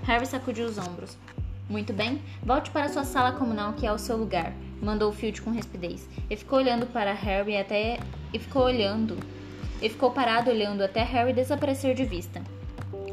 Harry 0.04 0.26
sacudiu 0.26 0.66
os 0.66 0.78
ombros. 0.78 1.18
Muito 1.70 1.94
bem, 1.94 2.22
volte 2.44 2.70
para 2.70 2.90
sua 2.90 3.06
sala 3.06 3.32
comunal 3.32 3.72
que 3.72 3.88
é 3.88 3.94
o 3.94 3.98
seu 3.98 4.18
lugar, 4.18 4.52
mandou 4.82 5.14
Filch 5.14 5.42
com 5.42 5.52
rispidez. 5.52 6.06
E 6.30 6.36
ficou 6.36 6.60
olhando 6.60 6.86
para 6.86 7.14
Harry 7.14 7.56
até 7.56 7.98
e 8.34 8.40
ficou 8.40 8.64
olhando. 8.64 9.39
E 9.82 9.90
ficou 9.90 10.12
parado 10.12 10.50
olhando 10.50 10.82
até 10.82 11.04
Harry 11.04 11.34
desaparecer 11.34 11.96
de 11.96 12.06
vista. 12.06 12.42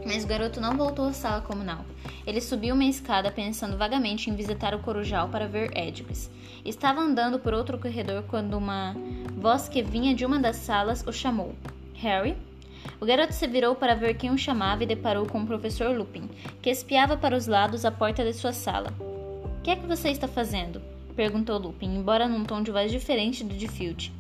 Mas 0.05 0.25
o 0.25 0.27
garoto 0.27 0.61
não 0.61 0.77
voltou 0.77 1.07
à 1.07 1.13
sala 1.13 1.41
comunal. 1.41 1.85
Ele 2.27 2.41
subiu 2.41 2.75
uma 2.75 2.85
escada 2.85 3.31
pensando 3.31 3.77
vagamente 3.77 4.31
em 4.31 4.35
visitar 4.35 4.75
o 4.75 4.81
corujal 4.81 5.29
para 5.29 5.47
ver 5.47 5.77
Edgars. 5.77 6.31
Estava 6.65 7.01
andando 7.01 7.39
por 7.39 7.55
outro 7.55 7.79
corredor 7.79 8.25
quando 8.29 8.57
uma 8.57 8.95
voz 9.37 9.69
que 9.69 9.83
vinha 9.83 10.15
de 10.15 10.25
uma 10.25 10.39
das 10.39 10.57
salas 10.57 11.05
o 11.07 11.13
chamou. 11.13 11.55
Harry? 11.95 12.37
O 13.01 13.07
garoto 13.07 13.33
se 13.33 13.47
virou 13.47 13.75
para 13.75 13.95
ver 13.95 14.15
quem 14.15 14.31
o 14.31 14.39
chamava 14.39 14.83
e 14.83 14.87
deparou 14.87 15.27
com 15.27 15.43
o 15.43 15.47
professor 15.47 15.97
Lupin, 15.97 16.29
que 16.63 16.71
espiava 16.71 17.17
para 17.17 17.37
os 17.37 17.47
lados 17.47 17.85
a 17.85 17.91
porta 17.91 18.25
de 18.25 18.33
sua 18.33 18.53
sala. 18.53 18.93
O 19.01 19.63
que 19.63 19.71
é 19.71 19.77
que 19.77 19.87
você 19.87 20.11
está 20.11 20.29
fazendo? 20.29 20.81
perguntou 21.15 21.59
Lupin, 21.59 21.97
embora 21.97 22.29
num 22.29 22.45
tom 22.45 22.63
de 22.63 22.71
voz 22.71 22.91
diferente 22.93 23.43
do 23.43 23.55
de 23.55 23.67
Filch. 23.67 24.13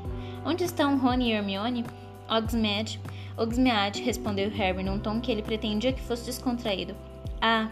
Onde 0.44 0.64
estão 0.64 0.98
Rony 0.98 1.30
e 1.30 1.32
Hermione? 1.32 1.84
Oxmed, 2.28 3.00
Oxmeade, 3.36 4.02
respondeu 4.02 4.50
Harry 4.50 4.82
num 4.82 4.98
tom 4.98 5.20
que 5.20 5.30
ele 5.30 5.42
pretendia 5.42 5.92
que 5.92 6.00
fosse 6.00 6.26
descontraído. 6.26 6.94
Ah, 7.40 7.68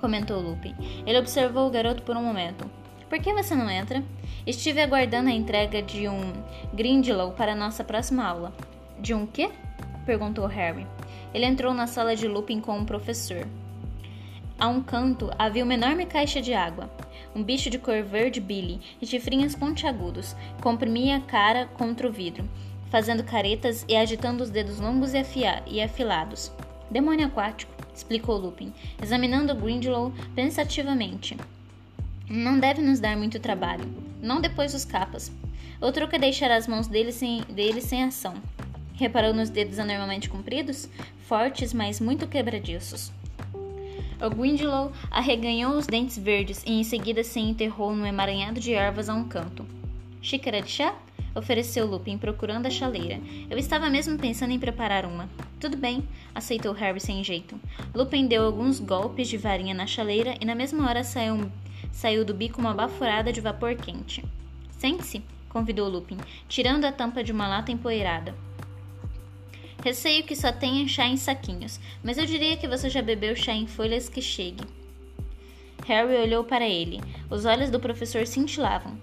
comentou 0.00 0.40
Lupin. 0.40 0.74
Ele 1.06 1.18
observou 1.18 1.66
o 1.66 1.70
garoto 1.70 2.02
por 2.02 2.16
um 2.16 2.22
momento. 2.22 2.68
Por 3.08 3.18
que 3.18 3.32
você 3.32 3.54
não 3.54 3.70
entra? 3.70 4.02
Estive 4.46 4.80
aguardando 4.80 5.30
a 5.30 5.32
entrega 5.32 5.82
de 5.82 6.08
um 6.08 6.32
Grindelow 6.74 7.32
para 7.32 7.54
nossa 7.54 7.82
próxima 7.82 8.24
aula. 8.24 8.52
De 8.98 9.14
um 9.14 9.26
quê? 9.26 9.50
perguntou 10.04 10.46
Harry. 10.46 10.86
Ele 11.32 11.46
entrou 11.46 11.72
na 11.72 11.86
sala 11.86 12.14
de 12.14 12.28
Lupin 12.28 12.60
com 12.60 12.76
um 12.76 12.84
professor. 12.84 13.46
A 14.58 14.68
um 14.68 14.82
canto 14.82 15.30
havia 15.38 15.64
uma 15.64 15.74
enorme 15.74 16.06
caixa 16.06 16.42
de 16.42 16.52
água. 16.52 16.90
Um 17.34 17.42
bicho 17.42 17.70
de 17.70 17.78
cor 17.78 18.02
verde 18.02 18.40
Billy 18.40 18.80
e 19.00 19.06
chifrinhos 19.06 19.54
pontiagudos 19.54 20.36
comprimia 20.60 21.16
a 21.16 21.20
cara 21.20 21.66
contra 21.66 22.06
o 22.06 22.12
vidro 22.12 22.48
fazendo 22.90 23.24
caretas 23.24 23.84
e 23.88 23.96
agitando 23.96 24.42
os 24.42 24.50
dedos 24.50 24.78
longos 24.78 25.12
e, 25.66 25.80
afilados. 25.80 26.52
Demônio 26.90 27.26
aquático, 27.26 27.72
explicou 27.94 28.36
Lupin, 28.36 28.72
examinando 29.02 29.54
Grindelow 29.54 30.12
pensativamente. 30.34 31.36
Não 32.28 32.58
deve 32.58 32.82
nos 32.82 33.00
dar 33.00 33.16
muito 33.16 33.40
trabalho. 33.40 33.88
Não 34.20 34.40
depois 34.40 34.72
dos 34.72 34.84
capas. 34.84 35.32
O 35.80 35.90
truque 35.90 36.16
é 36.16 36.18
deixar 36.18 36.50
as 36.50 36.68
mãos 36.68 36.86
dele 36.86 37.10
sem, 37.10 37.42
dele 37.42 37.80
sem 37.80 38.04
ação. 38.04 38.34
Reparou 38.94 39.32
nos 39.32 39.48
dedos 39.48 39.78
anormalmente 39.78 40.28
compridos? 40.28 40.88
Fortes, 41.26 41.72
mas 41.72 42.00
muito 42.00 42.26
quebradiços. 42.26 43.10
O 44.20 44.28
Grindelow 44.28 44.92
arreganhou 45.10 45.72
os 45.72 45.86
dentes 45.86 46.18
verdes 46.18 46.62
e 46.66 46.72
em 46.78 46.84
seguida 46.84 47.24
se 47.24 47.40
enterrou 47.40 47.96
num 47.96 48.04
emaranhado 48.04 48.60
de 48.60 48.74
ervas 48.74 49.08
a 49.08 49.14
um 49.14 49.26
canto. 49.26 49.64
Xícara 50.20 50.60
de 50.60 50.70
chá? 50.70 50.94
Ofereceu 51.34 51.86
Lupin, 51.86 52.18
procurando 52.18 52.66
a 52.66 52.70
chaleira. 52.70 53.20
Eu 53.48 53.58
estava 53.58 53.90
mesmo 53.90 54.18
pensando 54.18 54.52
em 54.52 54.58
preparar 54.58 55.04
uma. 55.04 55.28
Tudo 55.58 55.76
bem, 55.76 56.06
aceitou 56.34 56.72
Harry 56.72 57.00
sem 57.00 57.22
jeito. 57.22 57.58
Lupin 57.94 58.26
deu 58.26 58.44
alguns 58.44 58.80
golpes 58.80 59.28
de 59.28 59.36
varinha 59.36 59.74
na 59.74 59.86
chaleira 59.86 60.34
e 60.40 60.44
na 60.44 60.54
mesma 60.54 60.88
hora 60.88 61.04
saiu, 61.04 61.50
saiu 61.92 62.24
do 62.24 62.34
bico 62.34 62.60
uma 62.60 62.74
baforada 62.74 63.32
de 63.32 63.40
vapor 63.40 63.74
quente. 63.74 64.24
Sente-se, 64.78 65.22
convidou 65.48 65.88
Lupin, 65.88 66.18
tirando 66.48 66.84
a 66.84 66.92
tampa 66.92 67.22
de 67.22 67.32
uma 67.32 67.48
lata 67.48 67.70
empoeirada. 67.70 68.34
Receio 69.82 70.24
que 70.24 70.36
só 70.36 70.52
tenha 70.52 70.86
chá 70.86 71.06
em 71.06 71.16
saquinhos, 71.16 71.80
mas 72.02 72.18
eu 72.18 72.26
diria 72.26 72.56
que 72.56 72.68
você 72.68 72.90
já 72.90 73.00
bebeu 73.00 73.34
chá 73.34 73.52
em 73.52 73.66
folhas 73.66 74.08
que 74.08 74.20
chegue. 74.20 74.64
Harry 75.86 76.16
olhou 76.16 76.44
para 76.44 76.68
ele. 76.68 77.00
Os 77.30 77.44
olhos 77.44 77.70
do 77.70 77.80
professor 77.80 78.26
cintilavam. 78.26 78.96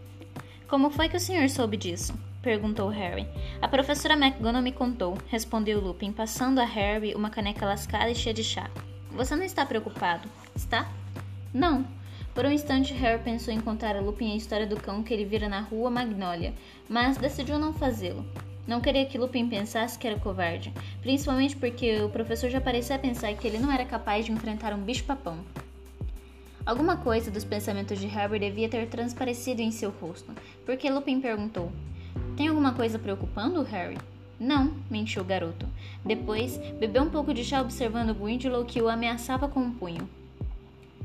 Como 0.67 0.89
foi 0.89 1.07
que 1.07 1.15
o 1.15 1.19
senhor 1.19 1.49
soube 1.49 1.77
disso? 1.77 2.13
perguntou 2.41 2.89
Harry. 2.89 3.25
A 3.61 3.69
professora 3.69 4.15
McGonagall 4.15 4.61
me 4.61 4.73
contou, 4.73 5.17
respondeu 5.27 5.79
Lupin, 5.79 6.11
passando 6.11 6.59
a 6.59 6.65
Harry 6.65 7.15
uma 7.15 7.29
caneca 7.29 7.65
lascada 7.65 8.09
e 8.09 8.15
cheia 8.15 8.33
de 8.33 8.43
chá. 8.43 8.69
Você 9.11 9.33
não 9.33 9.43
está 9.43 9.65
preocupado, 9.65 10.27
está? 10.53 10.91
Não. 11.53 11.87
Por 12.35 12.45
um 12.45 12.51
instante, 12.51 12.93
Harry 12.93 13.23
pensou 13.23 13.53
em 13.53 13.61
contar 13.61 13.95
a 13.95 14.01
Lupin 14.01 14.33
a 14.33 14.35
história 14.35 14.67
do 14.67 14.75
cão 14.75 15.03
que 15.03 15.13
ele 15.13 15.23
vira 15.23 15.47
na 15.47 15.61
rua 15.61 15.89
Magnolia, 15.89 16.53
mas 16.89 17.15
decidiu 17.15 17.57
não 17.57 17.71
fazê-lo. 17.71 18.25
Não 18.67 18.81
queria 18.81 19.05
que 19.05 19.17
Lupin 19.17 19.47
pensasse 19.47 19.97
que 19.97 20.05
era 20.05 20.19
covarde, 20.19 20.73
principalmente 21.01 21.55
porque 21.55 22.01
o 22.01 22.09
professor 22.09 22.49
já 22.49 22.59
parecia 22.59 22.99
pensar 22.99 23.33
que 23.35 23.47
ele 23.47 23.57
não 23.57 23.71
era 23.71 23.85
capaz 23.85 24.25
de 24.25 24.33
enfrentar 24.33 24.73
um 24.73 24.83
bicho-papão. 24.83 25.37
Alguma 26.67 26.97
coisa 26.97 27.31
dos 27.31 27.45
pensamentos 27.45 27.97
de 27.97 28.07
Harry 28.07 28.39
devia 28.39 28.67
ter 28.67 28.85
transparecido 28.89 29.61
em 29.61 29.71
seu 29.71 29.89
rosto, 29.89 30.33
porque 30.65 30.89
Lupin 30.89 31.21
perguntou: 31.21 31.71
Tem 32.35 32.49
alguma 32.49 32.73
coisa 32.73 32.99
preocupando, 32.99 33.63
Harry? 33.63 33.97
Não, 34.37 34.73
mentiu 34.89 35.21
o 35.21 35.25
garoto. 35.25 35.65
Depois, 36.03 36.57
bebeu 36.77 37.03
um 37.03 37.09
pouco 37.09 37.33
de 37.33 37.41
chá 37.45 37.61
observando 37.61 38.13
Grindelow 38.13 38.65
que 38.65 38.81
o 38.81 38.89
ameaçava 38.89 39.47
com 39.47 39.61
um 39.61 39.71
punho. 39.71 40.09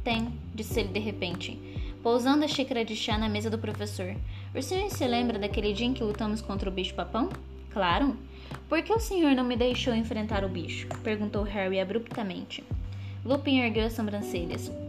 Tem, 0.02 0.32
disse 0.52 0.80
ele 0.80 0.88
de 0.88 0.98
repente, 0.98 1.56
pousando 2.02 2.44
a 2.44 2.48
xícara 2.48 2.84
de 2.84 2.96
chá 2.96 3.16
na 3.16 3.28
mesa 3.28 3.48
do 3.48 3.56
professor. 3.56 4.16
O 4.52 4.60
senhor 4.60 4.90
se 4.90 5.06
lembra 5.06 5.38
daquele 5.38 5.72
dia 5.72 5.86
em 5.86 5.94
que 5.94 6.02
lutamos 6.02 6.42
contra 6.42 6.68
o 6.68 6.72
bicho-papão? 6.72 7.28
Claro. 7.72 8.16
Por 8.68 8.82
que 8.82 8.92
o 8.92 8.98
senhor 8.98 9.36
não 9.36 9.44
me 9.44 9.56
deixou 9.56 9.94
enfrentar 9.94 10.44
o 10.44 10.48
bicho? 10.48 10.88
perguntou 11.04 11.44
Harry 11.44 11.78
abruptamente. 11.78 12.64
Lupin 13.24 13.60
ergueu 13.60 13.86
as 13.86 13.92
sobrancelhas. 13.92 14.81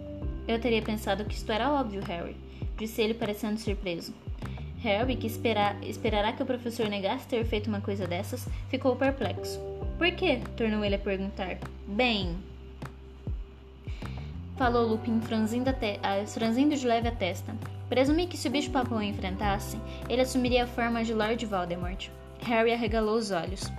Eu 0.47 0.59
teria 0.59 0.81
pensado 0.81 1.25
que 1.25 1.35
isto 1.35 1.51
era 1.51 1.71
óbvio, 1.71 2.01
Harry, 2.03 2.35
disse 2.77 3.01
ele 3.01 3.13
parecendo 3.13 3.59
surpreso. 3.59 4.13
Harry, 4.81 5.15
que 5.15 5.27
espera, 5.27 5.77
esperará 5.81 6.33
que 6.33 6.43
o 6.43 6.45
professor 6.45 6.89
negasse 6.89 7.25
ter 7.27 7.45
feito 7.45 7.67
uma 7.67 7.79
coisa 7.79 8.05
dessas, 8.05 8.47
ficou 8.69 8.95
perplexo. 8.97 9.59
Por 9.97 10.11
quê? 10.11 10.41
tornou 10.57 10.83
ele 10.83 10.95
a 10.95 10.99
perguntar. 10.99 11.57
Bem. 11.87 12.35
Falou 14.57 14.85
Lupin, 14.85 15.21
franzindo, 15.21 15.71
te, 15.71 15.99
franzindo 16.27 16.75
de 16.75 16.85
leve 16.85 17.07
a 17.07 17.11
testa. 17.11 17.55
Presumi 17.87 18.27
que 18.27 18.35
se 18.35 18.47
o 18.49 18.51
bicho-papão 18.51 19.01
enfrentasse, 19.01 19.79
ele 20.09 20.21
assumiria 20.21 20.65
a 20.65 20.67
forma 20.67 21.03
de 21.03 21.13
Lord 21.13 21.45
Voldemort. 21.45 22.09
Harry 22.41 22.73
arregalou 22.73 23.15
os 23.15 23.31
olhos. 23.31 23.71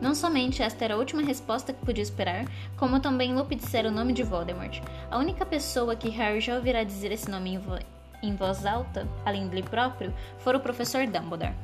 Não 0.00 0.14
somente 0.14 0.62
esta 0.62 0.84
era 0.84 0.94
a 0.94 0.98
última 0.98 1.22
resposta 1.22 1.72
que 1.72 1.84
podia 1.84 2.02
esperar, 2.02 2.46
como 2.76 3.00
também 3.00 3.34
Lupe 3.34 3.54
dissera 3.54 3.88
o 3.88 3.92
nome 3.92 4.12
de 4.12 4.22
Voldemort. 4.22 4.80
A 5.10 5.18
única 5.18 5.46
pessoa 5.46 5.96
que 5.96 6.08
Harry 6.10 6.40
já 6.40 6.56
ouvirá 6.56 6.82
dizer 6.82 7.12
esse 7.12 7.30
nome 7.30 7.54
em, 7.54 7.58
vo 7.58 7.78
em 8.22 8.34
voz 8.34 8.66
alta, 8.66 9.06
além 9.24 9.48
dele 9.48 9.62
próprio, 9.62 10.12
fora 10.38 10.58
o 10.58 10.60
professor 10.60 11.06
Dumbledore. 11.06 11.54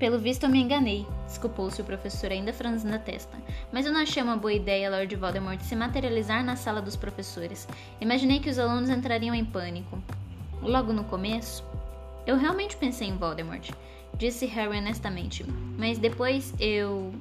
Pelo 0.00 0.18
visto 0.18 0.44
eu 0.44 0.48
me 0.48 0.58
enganei, 0.58 1.06
desculpou-se 1.26 1.82
o 1.82 1.84
professor 1.84 2.32
ainda 2.32 2.54
franzindo 2.54 2.94
a 2.94 2.98
testa. 2.98 3.36
Mas 3.70 3.84
eu 3.84 3.92
não 3.92 4.00
achei 4.00 4.22
uma 4.22 4.34
boa 4.34 4.52
ideia 4.52 4.90
Lord 4.90 5.14
Voldemort 5.14 5.60
se 5.60 5.76
materializar 5.76 6.42
na 6.42 6.56
sala 6.56 6.80
dos 6.80 6.96
professores. 6.96 7.68
Imaginei 8.00 8.40
que 8.40 8.48
os 8.48 8.58
alunos 8.58 8.88
entrariam 8.88 9.34
em 9.34 9.44
pânico. 9.44 10.02
Logo 10.62 10.90
no 10.94 11.04
começo, 11.04 11.62
eu 12.26 12.38
realmente 12.38 12.78
pensei 12.78 13.08
em 13.08 13.16
Voldemort, 13.16 13.70
disse 14.20 14.44
Harry 14.44 14.78
honestamente. 14.78 15.44
Mas 15.78 15.98
depois 15.98 16.54
eu. 16.60 17.12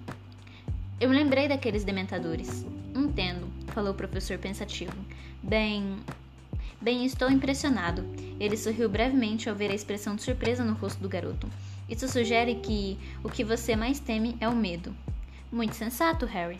Eu 1.00 1.10
lembrei 1.10 1.48
daqueles 1.48 1.86
dementadores. 1.86 2.66
Entendo, 2.94 3.48
falou 3.68 3.92
o 3.92 3.96
professor 3.96 4.38
pensativo. 4.38 4.94
Bem. 5.42 5.96
Bem, 6.82 7.06
estou 7.06 7.32
impressionado. 7.32 8.06
Ele 8.40 8.58
sorriu 8.58 8.90
brevemente 8.90 9.50
ao 9.50 9.56
ver 9.56 9.72
a 9.72 9.76
expressão 9.76 10.16
de 10.16 10.24
surpresa 10.24 10.64
no 10.64 10.74
rosto 10.74 11.02
do 11.02 11.10
garoto. 11.10 11.48
Isso 11.90 12.08
sugere 12.08 12.56
que 12.56 12.98
o 13.24 13.30
que 13.30 13.44
você 13.44 13.76
mais 13.76 14.00
teme 14.00 14.38
é 14.40 14.48
o 14.48 14.56
medo. 14.56 14.94
Muito 15.52 15.76
sensato, 15.76 16.26
Harry. 16.26 16.60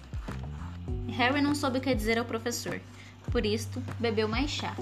Harry 1.10 1.42
não 1.42 1.54
soube 1.54 1.78
o 1.78 1.82
que 1.82 1.94
dizer 1.94 2.18
ao 2.18 2.26
professor. 2.26 2.82
Por 3.32 3.46
isto, 3.46 3.82
bebeu 4.00 4.28
mais 4.28 4.50
chá. 4.50 4.76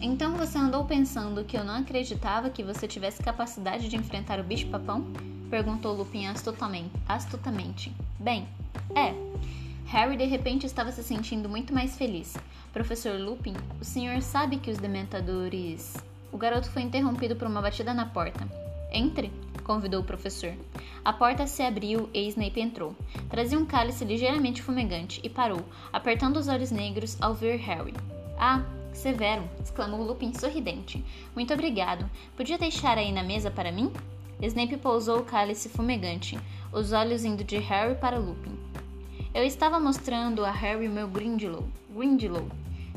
Então 0.00 0.34
você 0.34 0.58
andou 0.58 0.84
pensando 0.84 1.44
que 1.44 1.56
eu 1.56 1.64
não 1.64 1.74
acreditava 1.74 2.50
que 2.50 2.62
você 2.62 2.86
tivesse 2.86 3.22
capacidade 3.22 3.88
de 3.88 3.96
enfrentar 3.96 4.38
o 4.38 4.44
bicho-papão? 4.44 5.06
Perguntou 5.48 5.94
Lupin 5.94 6.26
astutamente. 6.26 6.90
astutamente. 7.08 7.92
Bem, 8.18 8.46
é. 8.94 9.14
Harry 9.86 10.16
de 10.16 10.24
repente 10.24 10.66
estava 10.66 10.90
se 10.90 11.02
sentindo 11.02 11.48
muito 11.48 11.72
mais 11.72 11.96
feliz. 11.96 12.36
Professor 12.72 13.18
Lupin, 13.18 13.54
o 13.80 13.84
senhor 13.84 14.20
sabe 14.20 14.58
que 14.58 14.70
os 14.70 14.78
dementadores. 14.78 15.94
O 16.32 16.36
garoto 16.36 16.70
foi 16.70 16.82
interrompido 16.82 17.36
por 17.36 17.46
uma 17.46 17.62
batida 17.62 17.94
na 17.94 18.04
porta. 18.04 18.46
Entre, 18.92 19.32
convidou 19.64 20.00
o 20.00 20.04
professor. 20.04 20.52
A 21.04 21.12
porta 21.12 21.46
se 21.46 21.62
abriu 21.62 22.10
e 22.12 22.28
Snape 22.28 22.60
entrou. 22.60 22.94
Trazia 23.30 23.58
um 23.58 23.64
cálice 23.64 24.04
ligeiramente 24.04 24.60
fumegante 24.60 25.20
e 25.22 25.30
parou, 25.30 25.64
apertando 25.92 26.36
os 26.36 26.48
olhos 26.48 26.70
negros 26.70 27.16
ao 27.20 27.32
ver 27.32 27.56
Harry. 27.58 27.94
Ah, 28.38 28.62
Severo! 28.96 29.48
exclamou 29.62 30.02
Lupin 30.02 30.32
sorridente. 30.32 31.04
Muito 31.34 31.52
obrigado. 31.52 32.10
Podia 32.34 32.56
deixar 32.56 32.96
aí 32.96 33.12
na 33.12 33.22
mesa 33.22 33.50
para 33.50 33.70
mim? 33.70 33.92
Snape 34.40 34.78
pousou 34.78 35.20
o 35.20 35.24
cálice 35.24 35.68
fumegante, 35.68 36.38
os 36.72 36.92
olhos 36.92 37.24
indo 37.24 37.44
de 37.44 37.58
Harry 37.58 37.94
para 37.94 38.18
Lupin. 38.18 38.58
Eu 39.34 39.44
estava 39.44 39.78
mostrando 39.78 40.44
a 40.44 40.50
Harry 40.50 40.88
meu 40.88 41.06
Grindelow. 41.06 41.68
Grindelow, 41.94 42.48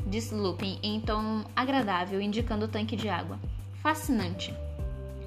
disse 0.06 0.34
Lupin 0.34 0.78
em 0.82 1.00
tom 1.00 1.44
agradável, 1.54 2.20
indicando 2.20 2.64
o 2.64 2.68
tanque 2.68 2.96
de 2.96 3.08
água. 3.08 3.38
Fascinante 3.82 4.54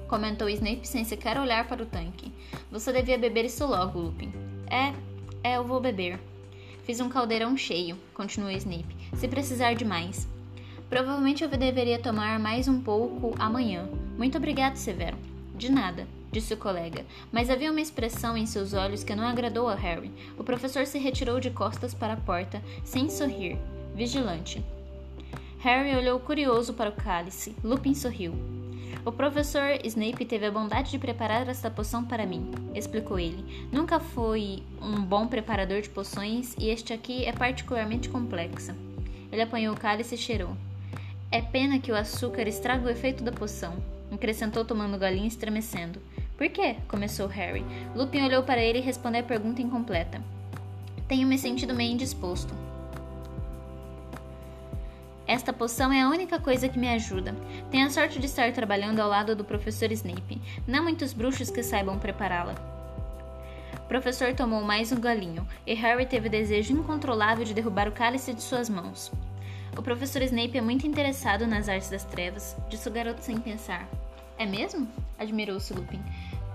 comentou 0.08 0.48
Snape 0.48 0.86
sem 0.86 1.04
sequer 1.04 1.38
olhar 1.38 1.66
para 1.66 1.82
o 1.82 1.86
tanque. 1.86 2.32
Você 2.70 2.92
devia 2.92 3.18
beber 3.18 3.44
isso 3.46 3.66
logo, 3.66 3.98
Lupin. 3.98 4.32
É, 4.68 4.92
é, 5.42 5.56
eu 5.56 5.64
vou 5.64 5.80
beber. 5.80 6.20
Fiz 6.84 7.00
um 7.00 7.08
caldeirão 7.08 7.56
cheio, 7.56 7.96
continuou 8.12 8.52
Snape, 8.52 8.94
se 9.14 9.26
precisar 9.26 9.74
de 9.74 9.84
mais. 9.84 10.28
Provavelmente 10.94 11.42
eu 11.42 11.48
deveria 11.48 11.98
tomar 11.98 12.38
mais 12.38 12.68
um 12.68 12.80
pouco 12.80 13.34
amanhã. 13.36 13.88
Muito 14.16 14.38
obrigado, 14.38 14.76
Severo. 14.76 15.16
De 15.56 15.68
nada, 15.68 16.06
disse 16.30 16.54
o 16.54 16.56
colega, 16.56 17.04
mas 17.32 17.50
havia 17.50 17.72
uma 17.72 17.80
expressão 17.80 18.36
em 18.36 18.46
seus 18.46 18.72
olhos 18.74 19.02
que 19.02 19.12
não 19.12 19.26
agradou 19.26 19.68
a 19.68 19.74
Harry. 19.74 20.12
O 20.38 20.44
professor 20.44 20.86
se 20.86 20.96
retirou 20.96 21.40
de 21.40 21.50
costas 21.50 21.92
para 21.92 22.12
a 22.12 22.16
porta, 22.16 22.62
sem 22.84 23.10
sorrir, 23.10 23.58
vigilante. 23.92 24.64
Harry 25.58 25.96
olhou 25.96 26.20
curioso 26.20 26.72
para 26.74 26.90
o 26.90 26.92
cálice. 26.92 27.56
Lupin 27.64 27.92
sorriu. 27.92 28.32
O 29.04 29.10
professor 29.10 29.76
Snape 29.82 30.24
teve 30.24 30.46
a 30.46 30.52
bondade 30.52 30.92
de 30.92 30.98
preparar 31.00 31.48
esta 31.48 31.68
poção 31.68 32.04
para 32.04 32.24
mim, 32.24 32.52
explicou 32.72 33.18
ele. 33.18 33.66
Nunca 33.72 33.98
fui 33.98 34.62
um 34.80 35.02
bom 35.02 35.26
preparador 35.26 35.80
de 35.80 35.90
poções 35.90 36.54
e 36.56 36.68
este 36.68 36.92
aqui 36.92 37.24
é 37.24 37.32
particularmente 37.32 38.08
complexa. 38.08 38.76
Ele 39.32 39.42
apanhou 39.42 39.74
o 39.74 39.76
cálice 39.80 40.14
e 40.14 40.18
cheirou. 40.18 40.56
É 41.34 41.42
pena 41.42 41.80
que 41.80 41.90
o 41.90 41.96
açúcar 41.96 42.46
estraga 42.46 42.86
o 42.86 42.88
efeito 42.88 43.24
da 43.24 43.32
poção, 43.32 43.74
acrescentou 44.12 44.64
tomando 44.64 44.96
galinha 44.96 45.26
estremecendo. 45.26 46.00
Por 46.38 46.48
quê? 46.48 46.76
começou 46.86 47.26
Harry. 47.26 47.64
Lupin 47.92 48.22
olhou 48.22 48.44
para 48.44 48.62
ele 48.62 48.78
e 48.78 48.80
respondeu 48.80 49.20
a 49.20 49.24
pergunta 49.24 49.60
incompleta. 49.60 50.22
Tenho 51.08 51.26
me 51.26 51.36
sentido 51.36 51.74
meio 51.74 51.90
indisposto. 51.90 52.54
Esta 55.26 55.52
poção 55.52 55.92
é 55.92 56.02
a 56.02 56.08
única 56.08 56.38
coisa 56.38 56.68
que 56.68 56.78
me 56.78 56.88
ajuda. 56.88 57.34
Tenho 57.68 57.88
a 57.88 57.90
sorte 57.90 58.20
de 58.20 58.26
estar 58.26 58.52
trabalhando 58.52 59.00
ao 59.00 59.08
lado 59.08 59.34
do 59.34 59.42
professor 59.42 59.90
Snape. 59.90 60.40
Não 60.68 60.84
muitos 60.84 61.12
bruxos 61.12 61.50
que 61.50 61.64
saibam 61.64 61.98
prepará-la. 61.98 62.54
O 63.78 63.88
professor 63.88 64.32
tomou 64.34 64.62
mais 64.62 64.92
um 64.92 65.00
galinho, 65.00 65.44
e 65.66 65.74
Harry 65.74 66.06
teve 66.06 66.28
o 66.28 66.30
desejo 66.30 66.74
incontrolável 66.74 67.44
de 67.44 67.54
derrubar 67.54 67.88
o 67.88 67.92
cálice 67.92 68.32
de 68.32 68.40
suas 68.40 68.68
mãos. 68.68 69.10
O 69.76 69.82
professor 69.82 70.22
Snape 70.22 70.56
é 70.56 70.60
muito 70.60 70.86
interessado 70.86 71.46
nas 71.46 71.68
artes 71.68 71.90
das 71.90 72.04
trevas, 72.04 72.56
disse 72.68 72.88
o 72.88 72.92
garoto 72.92 73.22
sem 73.22 73.38
pensar. 73.38 73.88
É 74.38 74.46
mesmo? 74.46 74.88
admirou-se 75.18 75.72
Lupin 75.72 76.00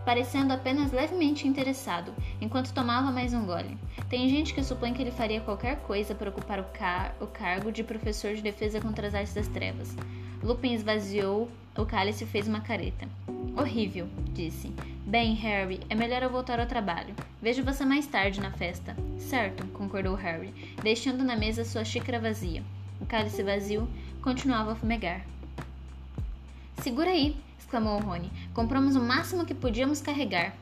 parecendo 0.10 0.54
apenas 0.54 0.92
levemente 0.92 1.48
interessado, 1.48 2.12
enquanto 2.42 2.74
tomava 2.74 3.12
mais 3.12 3.32
um 3.32 3.46
gole. 3.46 3.78
Tem 4.10 4.28
gente 4.28 4.56
que 4.56 4.64
supõe 4.64 4.92
que 4.92 5.04
ele 5.04 5.12
faria 5.12 5.40
qualquer 5.40 5.78
coisa 5.82 6.16
para 6.16 6.32
ocupar 6.32 6.60
o, 6.60 6.64
car 6.64 7.14
o 7.22 7.28
cargo 7.28 7.72
de 7.72 7.84
professor 7.84 8.34
de 8.34 8.42
defesa 8.42 8.82
contra 8.82 9.08
as 9.08 9.14
artes 9.14 9.36
das 9.36 9.48
trevas. 9.48 9.96
Lupin 10.42 10.74
esvaziou 10.74 11.48
o 11.78 11.86
cálice 11.86 12.24
e 12.24 12.28
fez 12.28 12.48
uma 12.48 12.60
careta. 12.60 13.08
Horrível, 13.56 14.08
disse. 14.34 14.74
Bem, 15.06 15.36
Harry, 15.36 15.80
é 15.90 15.94
melhor 15.94 16.24
eu 16.24 16.30
voltar 16.32 16.60
ao 16.60 16.66
trabalho. 16.66 17.14
Vejo 17.40 17.64
você 17.64 17.86
mais 17.86 18.08
tarde 18.08 18.42
na 18.42 18.52
festa. 18.52 18.96
Certo, 19.20 19.64
concordou 19.68 20.16
Harry, 20.16 20.52
deixando 20.82 21.24
na 21.24 21.36
mesa 21.36 21.64
sua 21.64 21.86
xícara 21.86 22.20
vazia. 22.20 22.64
O 23.02 23.06
cálice 23.06 23.44
vazio 23.44 23.88
continuava 24.22 24.74
a 24.74 24.76
fumegar. 24.76 25.26
Segura 26.82 27.10
aí, 27.10 27.36
exclamou 27.58 28.00
Rony. 28.00 28.32
Compramos 28.54 28.96
o 28.96 29.02
máximo 29.02 29.46
que 29.46 29.54
podíamos 29.54 30.02
carregar. 30.02 30.56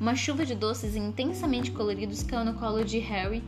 Uma 0.00 0.14
chuva 0.14 0.46
de 0.46 0.54
doces 0.54 0.96
intensamente 0.96 1.70
coloridos 1.70 2.22
caiu 2.22 2.44
no 2.44 2.54
colo 2.54 2.84
de 2.84 2.98
Harry. 2.98 3.42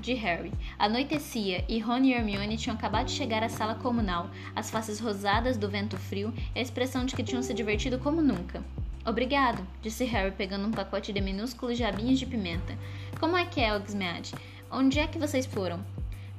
De 0.00 0.14
Harry. 0.14 0.52
Anoitecia 0.78 1.64
e 1.68 1.78
Rony 1.78 2.10
e 2.10 2.14
Hermione 2.14 2.56
tinham 2.56 2.76
acabado 2.76 3.06
de 3.06 3.12
chegar 3.12 3.42
à 3.42 3.48
sala 3.48 3.76
comunal, 3.76 4.28
as 4.54 4.70
faces 4.70 4.98
rosadas 4.98 5.56
do 5.56 5.68
vento 5.68 5.96
frio 5.96 6.34
e 6.54 6.58
a 6.58 6.62
expressão 6.62 7.04
de 7.04 7.14
que 7.14 7.22
tinham 7.22 7.42
se 7.42 7.54
divertido 7.54 7.98
como 7.98 8.20
nunca. 8.20 8.62
Obrigado, 9.06 9.66
disse 9.82 10.04
Harry 10.04 10.32
pegando 10.32 10.66
um 10.66 10.72
pacote 10.72 11.12
de 11.12 11.20
minúsculos 11.20 11.78
jabinhos 11.78 12.18
de 12.18 12.26
pimenta. 12.26 12.76
Como 13.20 13.36
é 13.36 13.44
que 13.44 13.60
é, 13.60 13.74
Oxmead? 13.76 14.34
Onde 14.70 14.98
é 14.98 15.06
que 15.06 15.18
vocês 15.18 15.46
foram? 15.46 15.84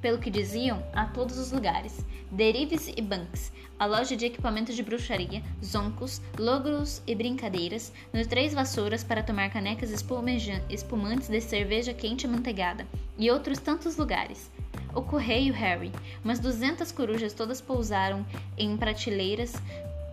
Pelo 0.06 0.20
que 0.20 0.30
diziam, 0.30 0.84
a 0.94 1.06
todos 1.06 1.40
os 1.40 1.52
lugares. 1.52 2.06
Derives 2.30 2.94
e 2.96 3.02
Banks, 3.02 3.52
a 3.80 3.88
loja 3.88 4.16
de 4.16 4.28
equipamentos 4.28 4.76
de 4.76 4.84
bruxaria, 4.84 5.42
zoncos, 5.64 6.22
logros 6.38 7.02
e 7.08 7.16
brincadeiras, 7.16 7.92
nos 8.14 8.28
Três 8.28 8.54
Vassouras 8.54 9.04
para 9.04 9.24
tomar 9.24 9.50
canecas 9.50 9.90
espumantes 9.90 11.28
de 11.28 11.42
cerveja 11.42 11.92
quente 11.92 12.28
e 12.28 12.86
e 13.18 13.32
outros 13.32 13.58
tantos 13.58 13.98
lugares. 13.98 14.52
O 14.94 15.02
correio, 15.02 15.52
Harry. 15.56 15.92
Umas 16.24 16.40
duzentas 16.40 16.92
corujas 16.92 17.34
todas 17.34 17.60
pousaram 17.60 18.24
em 18.60 18.78
prateleiras, 18.78 19.56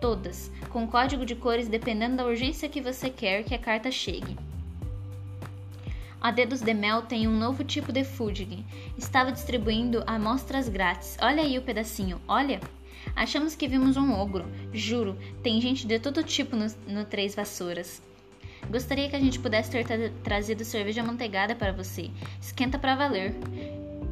todas, 0.01 0.49
com 0.69 0.87
código 0.87 1.23
de 1.23 1.35
cores 1.35 1.67
dependendo 1.67 2.15
da 2.15 2.25
urgência 2.25 2.67
que 2.67 2.81
você 2.81 3.11
quer 3.11 3.43
que 3.43 3.53
a 3.53 3.59
carta 3.59 3.91
chegue. 3.91 4.35
A 6.23 6.31
Dedos 6.31 6.61
de 6.61 6.73
Mel 6.73 7.01
tem 7.01 7.27
um 7.27 7.37
novo 7.37 7.65
tipo 7.65 7.91
de 7.91 8.05
fudging. 8.05 8.65
Estava 8.97 9.29
distribuindo 9.29 10.05
amostras 10.07 10.69
grátis. 10.69 11.17
Olha 11.21 11.43
aí 11.43 11.57
o 11.57 11.61
pedacinho, 11.61 12.21
olha! 12.29 12.61
Achamos 13.13 13.57
que 13.57 13.67
vimos 13.67 13.97
um 13.97 14.13
ogro. 14.13 14.45
Juro, 14.71 15.17
tem 15.43 15.59
gente 15.59 15.85
de 15.85 15.99
todo 15.99 16.23
tipo 16.23 16.55
no, 16.55 16.65
no 16.87 17.03
Três 17.03 17.35
Vassouras. 17.35 18.01
Gostaria 18.71 19.09
que 19.09 19.17
a 19.17 19.19
gente 19.19 19.37
pudesse 19.37 19.71
ter 19.71 19.85
tra 19.85 19.97
trazido 20.23 20.63
cerveja 20.63 21.03
manteigada 21.03 21.55
para 21.55 21.73
você. 21.73 22.09
Esquenta 22.39 22.79
para 22.79 22.95
valer. 22.95 23.35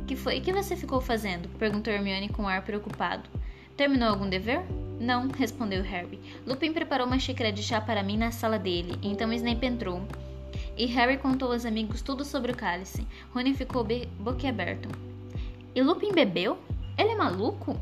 Que 0.06 0.18
foi 0.18 0.42
que 0.42 0.52
você 0.52 0.76
ficou 0.76 1.00
fazendo? 1.00 1.48
perguntou 1.58 1.94
Hermione 1.94 2.28
com 2.28 2.44
um 2.44 2.48
ar 2.50 2.62
preocupado. 2.62 3.30
Terminou 3.78 4.10
algum 4.10 4.28
dever? 4.28 4.60
Não, 5.00 5.30
respondeu 5.30 5.82
Harry. 5.82 6.20
Lupin 6.46 6.74
preparou 6.74 7.08
uma 7.08 7.20
xícara 7.20 7.54
de 7.54 7.64
chá 7.64 7.80
para 7.80 8.04
mim 8.04 8.18
na 8.18 8.32
sala 8.32 8.60
dele, 8.60 9.00
então 9.02 9.32
Snape 9.32 9.66
entrou. 9.66 10.06
E 10.78 10.86
Harry 10.88 11.18
contou 11.18 11.52
aos 11.52 11.66
amigos 11.66 12.02
tudo 12.02 12.24
sobre 12.24 12.52
o 12.52 12.56
cálice. 12.56 13.06
Rony 13.34 13.54
ficou 13.54 13.86
boquiaberto. 14.20 14.90
E 15.76 15.82
Lupin 15.82 16.12
bebeu? 16.12 16.58
Ele 16.98 17.12
é 17.12 17.16
maluco? 17.16 17.78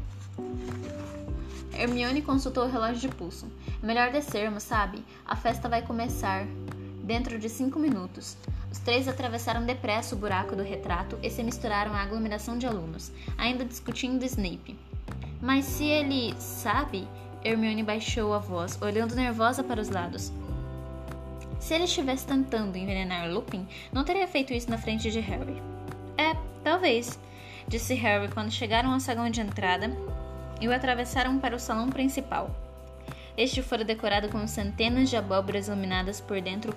Hermione 1.73 2.21
consultou 2.21 2.65
o 2.65 2.69
relógio 2.69 3.09
de 3.09 3.15
pulso. 3.15 3.47
Melhor 3.81 4.11
descermos, 4.11 4.63
sabe? 4.63 5.03
A 5.25 5.35
festa 5.35 5.69
vai 5.69 5.81
começar 5.81 6.45
dentro 7.03 7.39
de 7.39 7.47
cinco 7.47 7.79
minutos. 7.79 8.37
Os 8.71 8.79
três 8.79 9.07
atravessaram 9.07 9.65
depressa 9.65 10.13
o 10.13 10.17
buraco 10.17 10.55
do 10.55 10.61
retrato 10.61 11.17
e 11.23 11.29
se 11.29 11.41
misturaram 11.41 11.93
à 11.93 12.01
aglomeração 12.01 12.57
de 12.57 12.67
alunos, 12.67 13.11
ainda 13.37 13.65
discutindo 13.65 14.23
Snape. 14.25 14.77
Mas 15.41 15.65
se 15.65 15.85
ele 15.85 16.35
sabe, 16.39 17.07
Hermione 17.43 17.81
baixou 17.81 18.33
a 18.33 18.39
voz, 18.39 18.79
olhando 18.81 19.15
nervosa 19.15 19.63
para 19.63 19.81
os 19.81 19.89
lados. 19.89 20.31
Se 21.59 21.73
ele 21.73 21.83
estivesse 21.83 22.25
tentando 22.25 22.77
envenenar 22.77 23.29
Lupin, 23.29 23.67
não 23.91 24.03
teria 24.03 24.27
feito 24.27 24.53
isso 24.53 24.69
na 24.69 24.77
frente 24.77 25.11
de 25.11 25.19
Harry. 25.19 25.61
É, 26.17 26.35
talvez, 26.63 27.19
disse 27.67 27.93
Harry 27.95 28.29
quando 28.29 28.49
chegaram 28.49 28.93
ao 28.93 28.99
saguão 28.99 29.29
de 29.29 29.41
entrada 29.41 29.91
e 30.61 30.67
o 30.67 30.73
atravessaram 30.73 31.37
para 31.37 31.55
o 31.55 31.59
salão 31.59 31.89
principal. 31.89 32.49
Este 33.37 33.61
fora 33.61 33.83
decorado 33.83 34.29
com 34.29 34.45
centenas 34.47 35.09
de 35.09 35.17
abóboras 35.17 35.67
iluminadas 35.67 36.19
por 36.19 36.41
dentro 36.41 36.73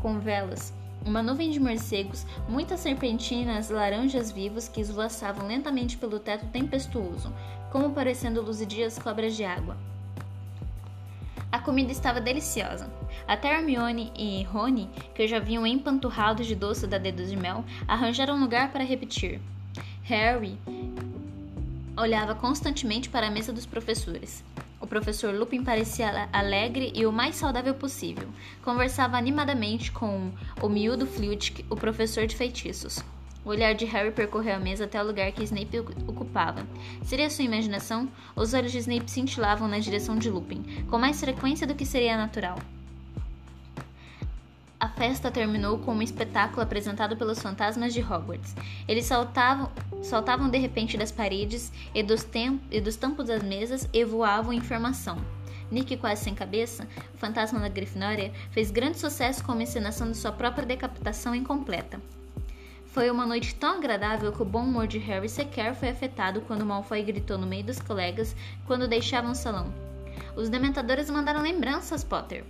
com 0.00 0.18
velas, 0.18 0.72
uma 1.04 1.22
nuvem 1.22 1.50
de 1.50 1.58
morcegos, 1.58 2.26
muitas 2.48 2.80
serpentinas 2.80 3.70
laranjas 3.70 4.30
vivos 4.30 4.68
que 4.68 4.80
esvoaçavam 4.80 5.46
lentamente 5.46 5.96
pelo 5.96 6.20
teto 6.20 6.46
tempestuoso, 6.46 7.32
como 7.70 7.90
parecendo 7.90 8.42
luzidias 8.42 8.98
cobras 8.98 9.36
de 9.36 9.44
água. 9.44 9.76
A 11.58 11.60
comida 11.60 11.90
estava 11.90 12.20
deliciosa. 12.20 12.88
Até 13.26 13.52
Hermione 13.52 14.12
e 14.16 14.44
Rony, 14.44 14.88
que 15.12 15.26
já 15.26 15.40
vinham 15.40 15.66
empanturrados 15.66 16.46
de 16.46 16.54
doce 16.54 16.86
da 16.86 16.98
dedos 16.98 17.28
de 17.28 17.36
mel, 17.36 17.64
arranjaram 17.88 18.36
um 18.36 18.40
lugar 18.40 18.70
para 18.70 18.84
repetir. 18.84 19.40
Harry 20.04 20.56
olhava 21.96 22.32
constantemente 22.36 23.08
para 23.08 23.26
a 23.26 23.30
mesa 23.30 23.52
dos 23.52 23.66
professores. 23.66 24.44
O 24.80 24.86
professor 24.86 25.34
Lupin 25.34 25.64
parecia 25.64 26.28
alegre 26.32 26.92
e 26.94 27.04
o 27.04 27.10
mais 27.10 27.34
saudável 27.34 27.74
possível. 27.74 28.28
Conversava 28.62 29.16
animadamente 29.16 29.90
com 29.90 30.30
o 30.62 30.68
miúdo 30.68 31.08
Flitwick, 31.08 31.64
o 31.68 31.74
professor 31.74 32.24
de 32.28 32.36
feitiços. 32.36 33.02
O 33.44 33.50
olhar 33.50 33.74
de 33.74 33.84
Harry 33.84 34.10
percorreu 34.10 34.56
a 34.56 34.58
mesa 34.58 34.84
até 34.84 35.02
o 35.02 35.06
lugar 35.06 35.30
que 35.32 35.44
Snape 35.44 35.78
ocupava. 36.06 36.66
Seria 37.02 37.30
sua 37.30 37.44
imaginação? 37.44 38.08
Os 38.36 38.52
olhos 38.52 38.72
de 38.72 38.78
Snape 38.78 39.10
cintilavam 39.10 39.68
na 39.68 39.78
direção 39.78 40.16
de 40.16 40.28
Lupin, 40.28 40.62
com 40.90 40.98
mais 40.98 41.20
frequência 41.20 41.66
do 41.66 41.74
que 41.74 41.86
seria 41.86 42.16
natural. 42.16 42.58
A 44.80 44.88
festa 44.88 45.28
terminou 45.28 45.78
com 45.78 45.92
um 45.92 46.02
espetáculo 46.02 46.62
apresentado 46.62 47.16
pelos 47.16 47.40
fantasmas 47.40 47.92
de 47.92 48.00
Hogwarts. 48.00 48.54
Eles 48.86 49.06
saltavam, 49.06 49.72
saltavam 50.02 50.48
de 50.48 50.56
repente 50.56 50.96
das 50.96 51.10
paredes 51.10 51.72
e 51.92 52.00
dos, 52.00 52.24
e 52.70 52.80
dos 52.80 52.94
tampos 52.94 53.26
das 53.26 53.42
mesas 53.42 53.88
e 53.92 54.04
voavam 54.04 54.52
em 54.52 54.60
formação. 54.60 55.18
Nick, 55.68 55.96
quase 55.96 56.22
sem 56.22 56.34
cabeça, 56.34 56.86
o 57.12 57.18
fantasma 57.18 57.58
da 57.58 57.68
Grifinória, 57.68 58.32
fez 58.52 58.70
grande 58.70 58.98
sucesso 58.98 59.42
com 59.44 59.52
a 59.52 59.62
encenação 59.62 60.10
de 60.10 60.16
sua 60.16 60.32
própria 60.32 60.64
decapitação 60.64 61.34
incompleta. 61.34 62.00
Foi 62.88 63.10
uma 63.10 63.26
noite 63.26 63.54
tão 63.54 63.76
agradável 63.76 64.32
que 64.32 64.40
o 64.40 64.46
bom 64.46 64.62
humor 64.62 64.86
de 64.86 64.98
Harry 64.98 65.28
sequer 65.28 65.74
foi 65.74 65.90
afetado 65.90 66.40
quando 66.42 66.64
Malfoy 66.64 67.02
gritou 67.02 67.36
no 67.36 67.46
meio 67.46 67.62
dos 67.62 67.80
colegas 67.80 68.34
quando 68.66 68.88
deixavam 68.88 69.32
o 69.32 69.34
salão. 69.34 69.72
Os 70.34 70.48
dementadores 70.48 71.10
mandaram 71.10 71.42
lembranças, 71.42 72.02
Potter. 72.02 72.44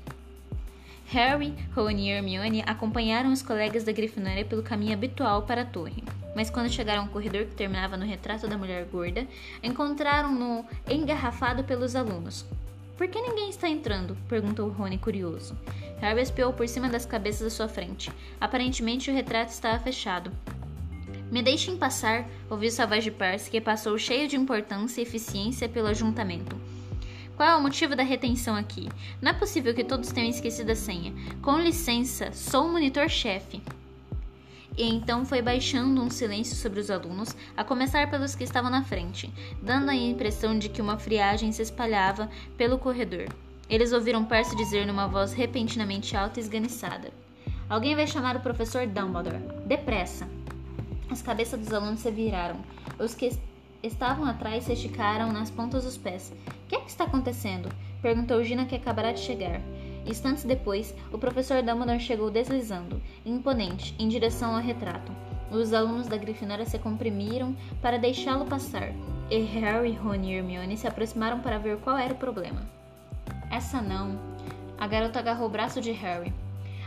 Harry, 1.07 1.55
Ron 1.75 1.91
e 1.91 2.11
Hermione 2.11 2.63
acompanharam 2.67 3.33
os 3.33 3.43
colegas 3.43 3.83
da 3.83 3.93
Grifinória 3.93 4.45
pelo 4.45 4.63
caminho 4.63 4.93
habitual 4.93 5.43
para 5.43 5.63
a 5.63 5.67
torre, 5.67 6.05
mas 6.37 6.51
quando 6.51 6.71
chegaram 6.71 7.03
ao 7.03 7.09
corredor 7.09 7.47
que 7.47 7.55
terminava 7.55 7.97
no 7.97 8.05
retrato 8.05 8.47
da 8.47 8.59
mulher 8.59 8.85
gorda, 8.85 9.27
encontraram-no 9.63 10.65
engarrafado 10.89 11.65
pelos 11.65 11.97
alunos. 11.97 12.45
Por 12.99 13.07
que 13.07 13.23
ninguém 13.23 13.49
está 13.49 13.69
entrando? 13.69 14.19
perguntou 14.29 14.69
Rony 14.71 14.99
curioso. 14.99 15.57
Harry 16.01 16.21
espiou 16.21 16.53
por 16.53 16.67
cima 16.67 16.89
das 16.89 17.07
cabeças 17.07 17.47
à 17.47 17.51
sua 17.51 17.69
frente. 17.69 18.11
Aparentemente 18.41 19.09
o 19.09 19.15
retrato 19.15 19.51
estava 19.51 19.79
fechado. 19.79 20.33
Me 21.31 21.41
deixem 21.41 21.77
passar, 21.77 22.29
ouviu 22.51 22.73
Savage 22.73 23.09
de 23.09 23.17
Percy, 23.17 23.51
que 23.53 23.61
passou 23.61 23.97
cheio 23.97 24.27
de 24.27 24.35
importância 24.35 25.01
e 25.01 25.05
eficiência 25.05 25.69
pelo 25.69 25.87
ajuntamento. 25.87 26.57
Qual 27.37 27.49
é 27.49 27.55
o 27.55 27.63
motivo 27.63 27.95
da 27.95 28.03
retenção 28.03 28.57
aqui? 28.57 28.89
Não 29.23 29.31
é 29.31 29.35
possível 29.35 29.73
que 29.73 29.85
todos 29.85 30.11
tenham 30.11 30.31
esquecido 30.31 30.73
a 30.73 30.75
senha. 30.75 31.15
Com 31.41 31.57
licença, 31.57 32.33
sou 32.33 32.67
o 32.67 32.73
monitor-chefe. 32.73 33.63
E 34.79 34.85
então 34.85 35.27
foi 35.27 35.43
baixando 35.43 36.01
um 36.01 36.09
silêncio 36.09 36.55
sobre 36.55 36.79
os 36.79 36.89
alunos, 36.89 37.35
a 37.57 37.65
começar 37.65 38.09
pelos 38.09 38.37
que 38.37 38.45
estavam 38.45 38.71
na 38.71 38.85
frente, 38.85 39.29
dando 39.61 39.91
a 39.91 39.95
impressão 39.95 40.57
de 40.57 40.69
que 40.69 40.81
uma 40.81 40.97
friagem 40.97 41.51
se 41.51 41.61
espalhava 41.61 42.31
pelo 42.57 42.79
corredor. 42.79 43.27
Eles 43.69 43.93
ouviram 43.93 44.25
Percy 44.25 44.55
dizer 44.55 44.87
numa 44.87 45.09
voz 45.09 45.33
repentinamente 45.33 46.17
alta 46.17 46.39
e 46.39 46.43
esganiçada: 46.45 47.11
Alguém 47.69 47.97
vai 47.97 48.07
chamar 48.07 48.37
o 48.37 48.41
professor 48.41 48.87
Dumbledore. 48.87 49.43
Depressa! 49.67 50.29
As 51.11 51.23
cabeças 51.23 51.59
dos 51.59 51.73
alunos 51.73 51.99
se 51.99 52.11
viraram. 52.13 52.61
Os 53.01 53.17
que 53.17 53.37
estavam 53.83 54.27
atrás 54.27 54.63
se 54.63 54.75
esticaram 54.75 55.33
nas 55.33 55.51
pontas 55.51 55.83
dos 55.83 55.99
pés. 55.99 56.33
O 56.47 56.69
que 56.69 56.77
é 56.77 56.81
que 56.81 56.89
está 56.89 57.03
acontecendo? 57.03 57.69
perguntou 58.01 58.45
Gina 58.45 58.65
que 58.65 58.77
acabara 58.77 59.13
de 59.13 59.19
chegar. 59.19 59.61
Instantes 60.07 60.45
depois, 60.45 60.95
o 61.13 61.19
professor 61.19 61.63
Dumbledore 61.63 62.01
chegou 62.01 62.31
deslizando, 62.31 63.01
imponente, 63.25 63.95
em 63.99 64.09
direção 64.09 64.55
ao 64.55 64.63
retrato. 64.63 65.13
Os 65.51 65.73
alunos 65.73 66.07
da 66.07 66.17
Grifinória 66.17 66.67
se 66.67 66.79
comprimiram 66.79 67.57
para 67.81 67.99
deixá-lo 67.99 68.45
passar, 68.45 68.93
e 69.31 69.39
Harry, 69.39 69.93
Ron 69.93 70.23
e 70.23 70.35
Hermione 70.35 70.77
se 70.77 70.87
aproximaram 70.87 71.41
para 71.41 71.59
ver 71.59 71.79
qual 71.79 71.97
era 71.97 72.15
o 72.15 72.19
problema. 72.19 72.61
Essa 73.51 73.81
não. 73.81 74.19
A 74.79 74.87
garota 74.87 75.19
agarrou 75.19 75.47
o 75.47 75.51
braço 75.51 75.81
de 75.81 75.93
Harry. 75.93 76.33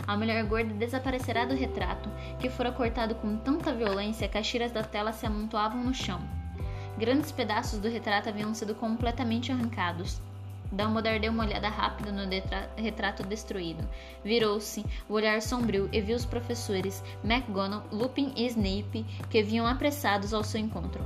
A 0.08 0.17
mulher 0.17 0.43
gorda 0.45 0.74
desaparecerá 0.74 1.45
do 1.45 1.56
retrato, 1.56 2.10
que 2.39 2.50
fora 2.50 2.71
cortado 2.71 3.15
com 3.15 3.38
tanta 3.38 3.74
violência 3.74 4.28
que 4.28 4.38
as 4.38 4.47
tiras 4.47 4.71
da 4.71 4.84
tela 4.84 5.12
se 5.12 5.26
amontoavam 5.26 5.84
no 5.84 5.93
chão. 5.93 6.19
Grandes 6.97 7.32
pedaços 7.32 7.80
do 7.80 7.89
retrato 7.89 8.30
haviam 8.30 8.54
sido 8.54 8.76
completamente 8.76 9.52
arrancados. 9.52 10.21
Dumbledore 10.71 11.19
deu 11.19 11.31
uma 11.31 11.43
olhada 11.43 11.67
rápida 11.67 12.12
no 12.12 12.23
retrato 12.77 13.23
destruído. 13.23 13.88
Virou-se, 14.23 14.86
o 15.10 15.13
olhar 15.13 15.41
sombrio, 15.41 15.89
e 15.91 15.99
viu 15.99 16.15
os 16.15 16.25
professores 16.25 17.03
McGonagall, 17.23 17.84
Lupin 17.91 18.31
e 18.36 18.45
Snape 18.47 19.05
que 19.29 19.43
vinham 19.43 19.67
apressados 19.67 20.34
ao 20.34 20.43
seu 20.43 20.62
encontro. 20.62 21.03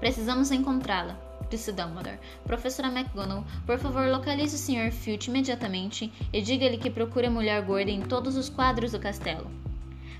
Precisamos 0.00 0.50
encontrá-la, 0.50 1.16
disse 1.50 1.70
Dumbledore. 1.70 2.18
Professora 2.44 2.88
McGonagall, 2.88 3.44
por 3.66 3.78
favor, 3.78 4.08
localize 4.08 4.56
o 4.56 4.58
Sr. 4.58 4.90
Filch 4.90 5.28
imediatamente 5.28 6.12
e 6.32 6.40
diga-lhe 6.40 6.78
que 6.78 6.90
procure 6.90 7.26
a 7.26 7.30
mulher 7.30 7.62
gorda 7.62 7.90
em 7.90 8.00
todos 8.00 8.36
os 8.36 8.48
quadros 8.48 8.92
do 8.92 8.98
castelo. 8.98 9.50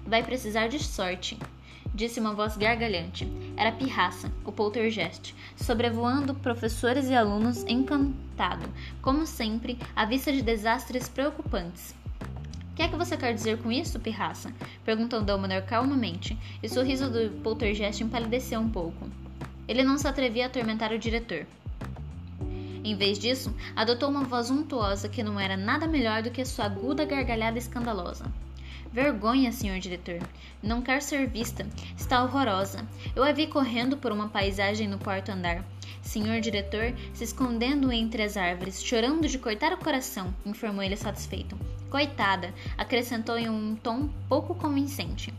Vai 0.07 0.23
precisar 0.23 0.67
de 0.67 0.79
sorte, 0.79 1.39
disse 1.95 2.21
uma 2.21 2.35
voz 2.35 2.57
gargalhante. 2.57 3.31
Era 3.57 3.73
Pirraça, 3.73 4.31
o 4.45 4.53
poltergeist, 4.53 5.35
sobrevoando 5.57 6.35
professores 6.35 7.09
e 7.09 7.15
alunos 7.15 7.65
encantado, 7.65 8.69
como 9.01 9.27
sempre, 9.27 9.79
à 9.95 10.05
vista 10.05 10.33
de 10.33 10.43
desastres 10.43 11.09
preocupantes. 11.09 11.95
O 12.71 12.75
que 12.75 12.83
é 12.83 12.89
que 12.89 12.97
você 12.97 13.17
quer 13.17 13.35
dizer 13.35 13.59
com 13.59 13.71
isso, 13.71 14.01
Pirraça? 14.01 14.51
perguntou 14.85 15.23
Dumbledore 15.23 15.67
calmamente, 15.67 16.39
e 16.63 16.67
o 16.67 16.71
sorriso 16.71 17.11
do 17.11 17.31
poltergeist 17.43 18.03
empalideceu 18.03 18.59
um 18.61 18.71
pouco. 18.71 19.07
Ele 19.69 19.85
não 19.85 19.99
se 19.99 20.09
atrevia 20.09 20.45
a 20.45 20.47
atormentar 20.47 20.91
o 20.93 20.99
diretor. 20.99 21.47
Em 22.85 22.97
vez 22.97 23.19
disso, 23.19 23.55
adotou 23.77 24.09
uma 24.09 24.25
voz 24.25 24.51
untuosa 24.51 25.09
que 25.09 25.23
não 25.23 25.39
era 25.39 25.57
nada 25.57 25.87
melhor 25.87 26.23
do 26.23 26.31
que 26.31 26.45
sua 26.45 26.65
aguda 26.65 27.05
gargalhada 27.05 27.59
escandalosa. 27.59 28.25
Vergonha, 28.93 29.51
senhor 29.51 29.79
diretor. 29.79 30.19
Não 30.63 30.83
quer 30.83 31.01
ser 31.01 31.27
vista. 31.27 31.67
Está 31.97 32.23
horrorosa. 32.23 32.87
Eu 33.17 33.25
a 33.25 33.33
vi 33.33 33.47
correndo 33.47 33.97
por 33.97 34.13
uma 34.13 34.29
paisagem 34.29 34.87
no 34.87 34.99
quarto 34.99 35.31
andar. 35.31 35.65
Senhor 36.03 36.41
diretor, 36.41 36.93
se 37.15 37.25
escondendo 37.25 37.91
entre 37.91 38.23
as 38.23 38.37
árvores, 38.37 38.85
chorando 38.85 39.27
de 39.27 39.39
cortar 39.39 39.73
o 39.73 39.79
coração, 39.79 40.35
informou 40.45 40.83
ele 40.83 40.97
satisfeito. 40.97 41.59
Coitada, 41.89 42.53
acrescentou 42.77 43.39
em 43.39 43.49
um 43.49 43.75
tom 43.77 44.11
pouco 44.29 44.55
convincente. 44.55 45.33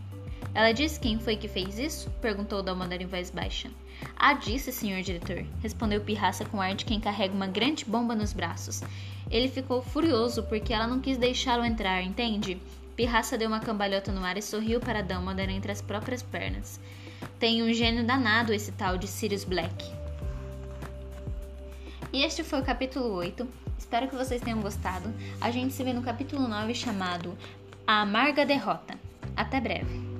Ela 0.55 0.71
disse 0.71 0.99
quem 0.99 1.19
foi 1.19 1.35
que 1.35 1.47
fez 1.47 1.77
isso? 1.77 2.09
perguntou 2.21 2.63
Dumbledore 2.63 3.03
em 3.03 3.07
voz 3.07 3.29
baixa. 3.29 3.69
Ah, 4.15 4.33
disse, 4.33 4.71
senhor 4.71 5.03
diretor, 5.03 5.45
respondeu 5.61 6.01
Pirraça 6.01 6.43
com 6.43 6.59
ar 6.59 6.73
de 6.73 6.85
quem 6.85 6.99
carrega 6.99 7.35
uma 7.35 7.47
grande 7.47 7.85
bomba 7.85 8.15
nos 8.15 8.33
braços. 8.33 8.81
Ele 9.29 9.47
ficou 9.47 9.81
furioso 9.81 10.41
porque 10.43 10.73
ela 10.73 10.87
não 10.87 10.99
quis 10.99 11.17
deixá-lo 11.17 11.63
entrar, 11.63 12.01
entende? 12.01 12.59
Pirraça 12.95 13.37
deu 13.37 13.47
uma 13.47 13.59
cambalhota 13.59 14.11
no 14.11 14.23
ar 14.23 14.37
e 14.37 14.41
sorriu 14.41 14.79
para 14.79 15.01
Dumbledore 15.01 15.51
entre 15.51 15.71
as 15.71 15.81
próprias 15.81 16.21
pernas. 16.21 16.79
Tem 17.39 17.63
um 17.63 17.73
gênio 17.73 18.05
danado 18.05 18.53
esse 18.53 18.71
tal 18.71 18.97
de 18.97 19.07
Sirius 19.07 19.43
Black. 19.43 19.91
E 22.11 22.23
este 22.23 22.43
foi 22.43 22.61
o 22.61 22.63
capítulo 22.63 23.11
8. 23.13 23.47
Espero 23.79 24.07
que 24.07 24.15
vocês 24.15 24.41
tenham 24.41 24.61
gostado. 24.61 25.11
A 25.41 25.49
gente 25.49 25.73
se 25.73 25.83
vê 25.83 25.91
no 25.91 26.03
capítulo 26.03 26.47
9 26.47 26.75
chamado 26.75 27.35
A 27.87 28.01
Amarga 28.01 28.45
Derrota. 28.45 28.93
Até 29.35 29.59
breve. 29.59 30.12